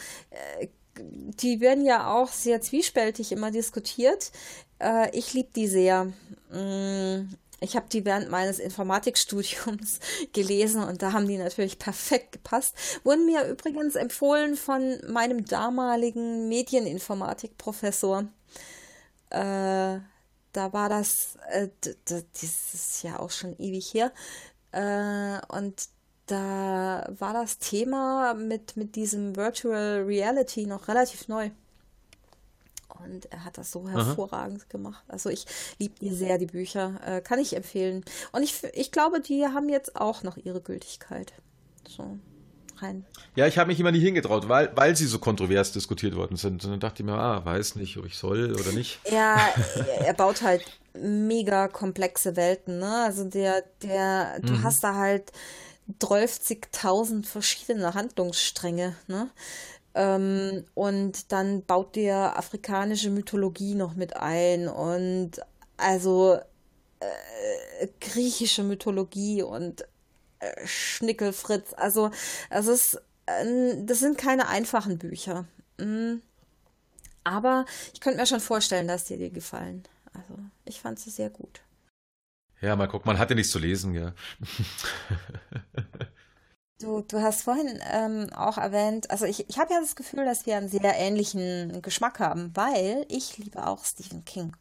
[1.10, 4.32] die werden ja auch sehr zwiespältig immer diskutiert.
[4.78, 6.12] Äh, ich liebe die sehr.
[6.50, 7.28] Mm,
[7.60, 10.00] ich habe die während meines Informatikstudiums
[10.32, 12.74] gelesen und da haben die natürlich perfekt gepasst.
[13.04, 18.24] Wurden mir übrigens empfohlen von meinem damaligen Medieninformatikprofessor.
[19.30, 20.00] Äh,
[20.52, 24.12] da war das, äh, das ist ja auch schon ewig her.
[24.72, 25.88] Äh, und
[26.32, 31.50] da war das Thema mit, mit diesem Virtual Reality noch relativ neu.
[33.04, 34.68] Und er hat das so hervorragend Aha.
[34.68, 35.04] gemacht.
[35.08, 35.44] Also ich
[35.78, 37.00] liebe die sehr, die Bücher.
[37.04, 38.04] Äh, kann ich empfehlen.
[38.32, 41.32] Und ich, ich glaube, die haben jetzt auch noch ihre Gültigkeit.
[41.88, 42.18] So.
[42.78, 43.04] Rein.
[43.36, 46.64] Ja, ich habe mich immer nie hingetraut, weil, weil sie so kontrovers diskutiert worden sind.
[46.64, 49.00] Und dann dachte ich mir, ah, weiß nicht, ob ich soll oder nicht.
[49.10, 49.38] Ja,
[50.00, 50.64] er baut halt
[50.94, 53.04] mega komplexe Welten, ne?
[53.04, 54.62] Also der, der, du mhm.
[54.62, 55.32] hast da halt
[56.00, 58.96] 30.000 verschiedene Handlungsstränge.
[59.06, 59.30] Ne?
[59.94, 65.32] Ähm, und dann baut der afrikanische Mythologie noch mit ein und
[65.76, 66.38] also
[67.00, 69.82] äh, griechische Mythologie und
[70.38, 71.74] äh, Schnickelfritz.
[71.74, 72.10] Also
[72.50, 75.46] es ist, äh, das sind keine einfachen Bücher.
[75.78, 76.22] Mhm.
[77.24, 79.84] Aber ich könnte mir schon vorstellen, dass dir die gefallen.
[80.14, 81.60] Also ich fand sie sehr gut.
[82.62, 84.12] Ja, mal gucken, man hat ja nichts zu lesen, ja.
[86.78, 90.46] Du, du hast vorhin ähm, auch erwähnt, also ich, ich habe ja das Gefühl, dass
[90.46, 94.56] wir einen sehr ähnlichen Geschmack haben, weil ich liebe auch Stephen King.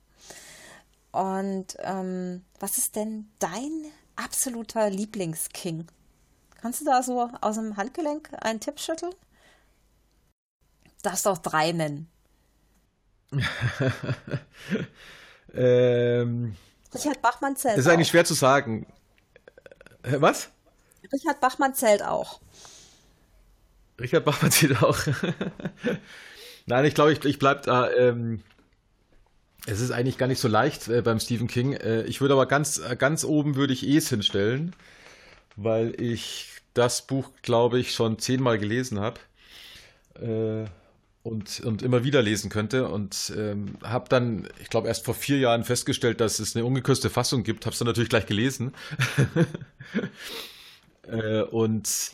[1.11, 3.85] Und ähm, was ist denn dein
[4.15, 5.87] absoluter Lieblingsking?
[6.61, 9.13] Kannst du da so aus dem Handgelenk einen Tipp schütteln?
[11.01, 12.07] Darfst auch drei nennen.
[15.55, 16.55] ähm,
[16.93, 17.77] Richard Bachmann zählt.
[17.77, 18.11] Das ist eigentlich auch.
[18.11, 18.85] schwer zu sagen.
[20.03, 20.49] Was?
[21.11, 22.39] Richard Bachmann zählt auch.
[23.99, 24.97] Richard Bachmann zählt auch.
[26.65, 27.91] Nein, ich glaube, ich, ich bleibe da.
[27.91, 28.43] Ähm,
[29.67, 31.73] Es ist eigentlich gar nicht so leicht äh, beim Stephen King.
[31.73, 34.75] Äh, ich würde aber ganz, äh, ganz oben würde ich Es hinstellen,
[35.55, 39.19] weil ich das Buch, glaube ich, schon zehnmal gelesen habe
[40.15, 40.65] äh,
[41.23, 42.87] und, und immer wieder lesen könnte.
[42.87, 47.09] Und ähm, habe dann, ich glaube, erst vor vier Jahren festgestellt, dass es eine ungekürzte
[47.09, 47.65] Fassung gibt.
[47.65, 48.73] Habe es dann natürlich gleich gelesen.
[51.07, 52.13] äh, und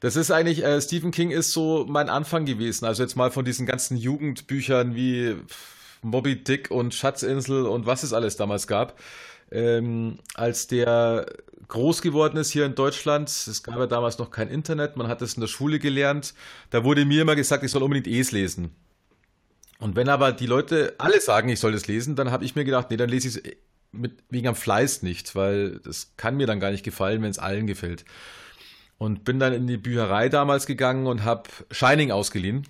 [0.00, 2.84] das ist eigentlich, äh, Stephen King ist so mein Anfang gewesen.
[2.86, 5.36] Also jetzt mal von diesen ganzen Jugendbüchern wie
[6.02, 8.98] Moby Dick und Schatzinsel und was es alles damals gab.
[9.50, 11.26] Ähm, als der
[11.68, 15.22] groß geworden ist hier in Deutschland, es gab ja damals noch kein Internet, man hat
[15.22, 16.34] es in der Schule gelernt,
[16.70, 18.70] da wurde mir immer gesagt, ich soll unbedingt Es lesen.
[19.78, 22.64] Und wenn aber die Leute alle sagen, ich soll das lesen, dann habe ich mir
[22.64, 23.42] gedacht, nee, dann lese ich es
[24.30, 27.66] wegen am Fleiß nicht, weil das kann mir dann gar nicht gefallen, wenn es allen
[27.66, 28.04] gefällt.
[28.98, 32.66] Und bin dann in die Bücherei damals gegangen und habe Shining ausgeliehen.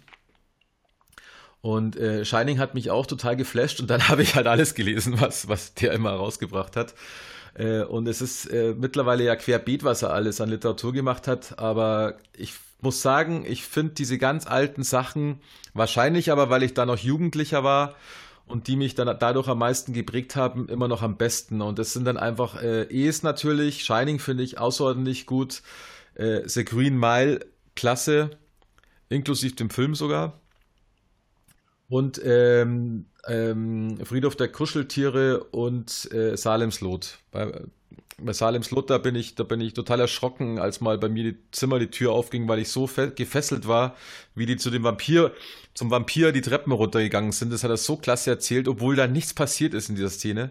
[1.66, 5.20] Und äh, Shining hat mich auch total geflasht und dann habe ich halt alles gelesen,
[5.20, 6.94] was, was der immer rausgebracht hat.
[7.54, 11.58] Äh, und es ist äh, mittlerweile ja querbeet, was er alles an Literatur gemacht hat.
[11.58, 15.40] Aber ich muss sagen, ich finde diese ganz alten Sachen,
[15.74, 17.96] wahrscheinlich aber, weil ich da noch Jugendlicher war
[18.46, 21.62] und die mich dann dadurch am meisten geprägt haben, immer noch am besten.
[21.62, 25.62] Und das sind dann einfach äh, Es natürlich, Shining finde ich außerordentlich gut,
[26.14, 27.40] äh, The Green Mile,
[27.74, 28.30] klasse,
[29.08, 30.40] inklusive dem Film sogar.
[31.88, 37.18] Und ähm, ähm, Friedhof der Kuscheltiere und äh, Salems Lot.
[37.30, 37.60] Bei,
[38.18, 41.32] bei Salems Lot, da bin ich, da bin ich total erschrocken, als mal bei mir
[41.32, 43.94] die Zimmer die Tür aufging, weil ich so gefesselt war,
[44.34, 45.32] wie die zu dem Vampir,
[45.74, 47.52] zum Vampir die Treppen runtergegangen sind.
[47.52, 50.50] Das hat er so klasse erzählt, obwohl da nichts passiert ist in dieser Szene.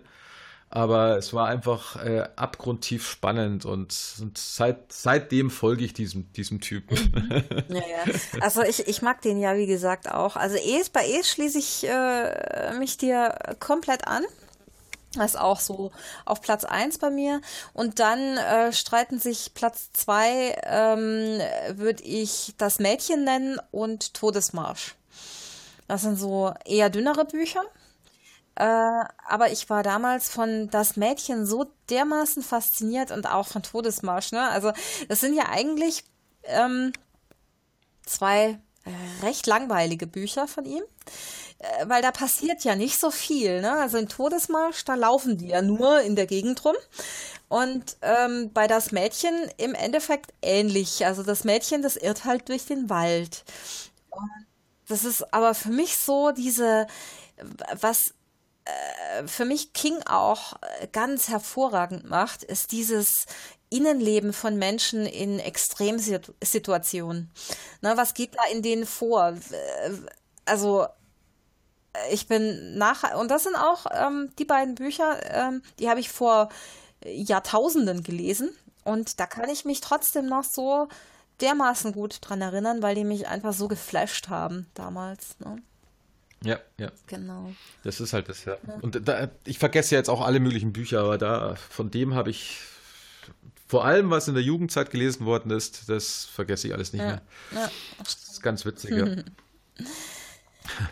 [0.76, 6.60] Aber es war einfach äh, abgrundtief spannend und, und seit, seitdem folge ich diesem, diesem
[6.60, 6.98] Typen.
[7.70, 8.14] Ja, ja.
[8.42, 10.36] Also ich, ich mag den ja, wie gesagt, auch.
[10.36, 14.24] Also Es, bei Es schließe ich äh, mich dir komplett an.
[15.14, 15.92] Das ist auch so
[16.26, 17.40] auf Platz 1 bei mir.
[17.72, 21.40] Und dann äh, streiten sich Platz 2, ähm,
[21.78, 24.96] würde ich das Mädchen nennen und Todesmarsch.
[25.88, 27.64] Das sind so eher dünnere Bücher.
[28.56, 28.64] Äh,
[29.28, 34.32] aber ich war damals von das Mädchen so dermaßen fasziniert und auch von Todesmarsch.
[34.32, 34.48] Ne?
[34.50, 34.72] Also
[35.10, 36.04] das sind ja eigentlich
[36.44, 36.94] ähm,
[38.06, 38.60] zwei
[39.22, 40.84] recht langweilige Bücher von ihm,
[41.60, 43.62] äh, weil da passiert ja nicht so viel.
[43.62, 43.74] Ne?
[43.74, 46.76] Also in Todesmarsch, da laufen die ja nur in der Gegend rum.
[47.48, 51.06] Und ähm, bei das Mädchen im Endeffekt ähnlich.
[51.06, 53.44] Also das Mädchen, das irrt halt durch den Wald.
[54.10, 54.46] Und
[54.88, 56.88] das ist aber für mich so diese,
[57.80, 58.14] was
[59.26, 63.26] für mich King auch äh, ganz hervorragend macht, ist dieses
[63.70, 67.32] Innenleben von Menschen in Extremsituationen.
[67.82, 69.36] Na, was geht da in denen vor?
[70.46, 70.88] Also
[72.12, 76.10] ich bin nach und das sind auch ähm, die beiden Bücher, ähm, die habe ich
[76.10, 76.50] vor
[77.04, 78.50] Jahrtausenden gelesen
[78.84, 80.88] und da kann ich mich trotzdem noch so
[81.42, 85.40] dermaßen gut dran erinnern, weil die mich einfach so geflasht haben damals.
[85.40, 85.62] Ne?
[86.46, 86.92] Ja, ja.
[87.08, 87.54] Genau.
[87.84, 88.58] Das ist halt das, ja.
[88.68, 88.76] ja.
[88.82, 92.30] Und da, ich vergesse ja jetzt auch alle möglichen Bücher, aber da, von dem habe
[92.30, 92.60] ich
[93.68, 97.08] vor allem, was in der Jugendzeit gelesen worden ist, das vergesse ich alles nicht ja.
[97.08, 97.22] mehr.
[97.52, 97.72] Ja.
[97.98, 99.06] Das ist ganz witzig, ja.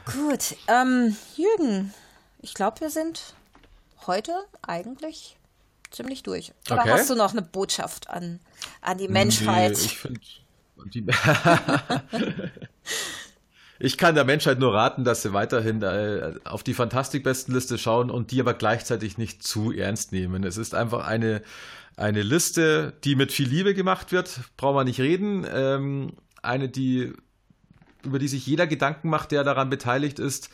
[0.06, 1.93] Gut, ähm, Jürgen,
[2.41, 3.36] ich glaube, wir sind
[4.06, 5.38] heute eigentlich
[5.91, 6.51] ziemlich durch.
[6.70, 6.91] Oder okay.
[6.91, 8.39] hast du noch eine Botschaft an,
[8.82, 9.74] an die Menschheit?
[9.74, 10.20] Nee, ich finde.
[13.80, 18.32] Ich kann der Menschheit nur raten, dass sie weiterhin äh, auf die Fantastikbestenliste schauen und
[18.32, 20.43] die aber gleichzeitig nicht zu ernst nehmen.
[20.43, 21.41] Es ist einfach eine,
[21.97, 25.45] eine Liste, die mit viel Liebe gemacht wird, brauchen wir nicht reden.
[25.51, 27.13] Ähm, eine, die,
[28.03, 30.49] über die sich jeder Gedanken macht, der daran beteiligt ist.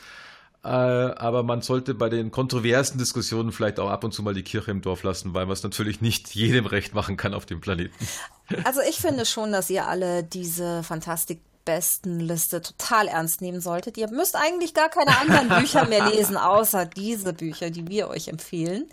[0.63, 4.43] Äh, aber man sollte bei den kontroversen Diskussionen vielleicht auch ab und zu mal die
[4.43, 7.61] Kirche im Dorf lassen, weil man es natürlich nicht jedem recht machen kann auf dem
[7.61, 7.95] Planeten.
[8.63, 11.39] Also ich finde schon, dass ihr alle diese Fantastik
[11.69, 13.95] besten Liste total ernst nehmen solltet.
[13.95, 18.27] Ihr müsst eigentlich gar keine anderen Bücher mehr lesen, außer diese Bücher, die wir euch
[18.27, 18.89] empfehlen.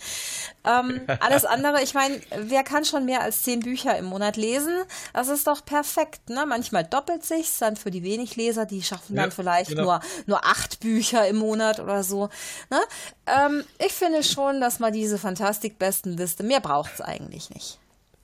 [0.63, 4.75] Ähm, alles andere, ich meine, wer kann schon mehr als zehn Bücher im Monat lesen?
[5.15, 6.29] Das ist doch perfekt.
[6.29, 6.45] Ne?
[6.45, 9.85] Manchmal doppelt sich's dann für die wenig Leser, die schaffen dann vielleicht genau.
[9.85, 12.29] nur, nur acht Bücher im Monat oder so.
[12.69, 12.81] Ne?
[13.27, 17.79] Ähm, ich finde schon, dass man diese Fantastik-Besten-Liste, mehr braucht's eigentlich nicht.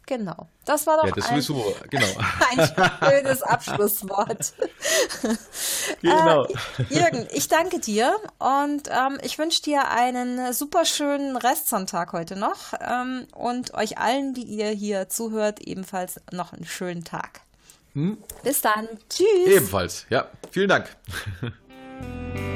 [0.06, 0.48] Genau.
[0.64, 2.06] Das war doch ja, das ein, sowieso, genau.
[2.50, 4.52] ein schönes Abschlusswort.
[6.02, 6.44] genau.
[6.44, 6.54] Äh,
[6.90, 12.74] Jürgen, ich danke dir und ähm, ich wünsche dir einen super schönen Restsonntag heute noch
[12.80, 17.40] ähm, und euch allen, die ihr hier zuhört, ebenfalls noch einen schönen Tag.
[17.94, 18.18] Hm?
[18.42, 18.88] Bis dann.
[19.08, 19.26] Tschüss.
[19.46, 20.06] Ebenfalls.
[20.10, 20.96] Ja, vielen Dank.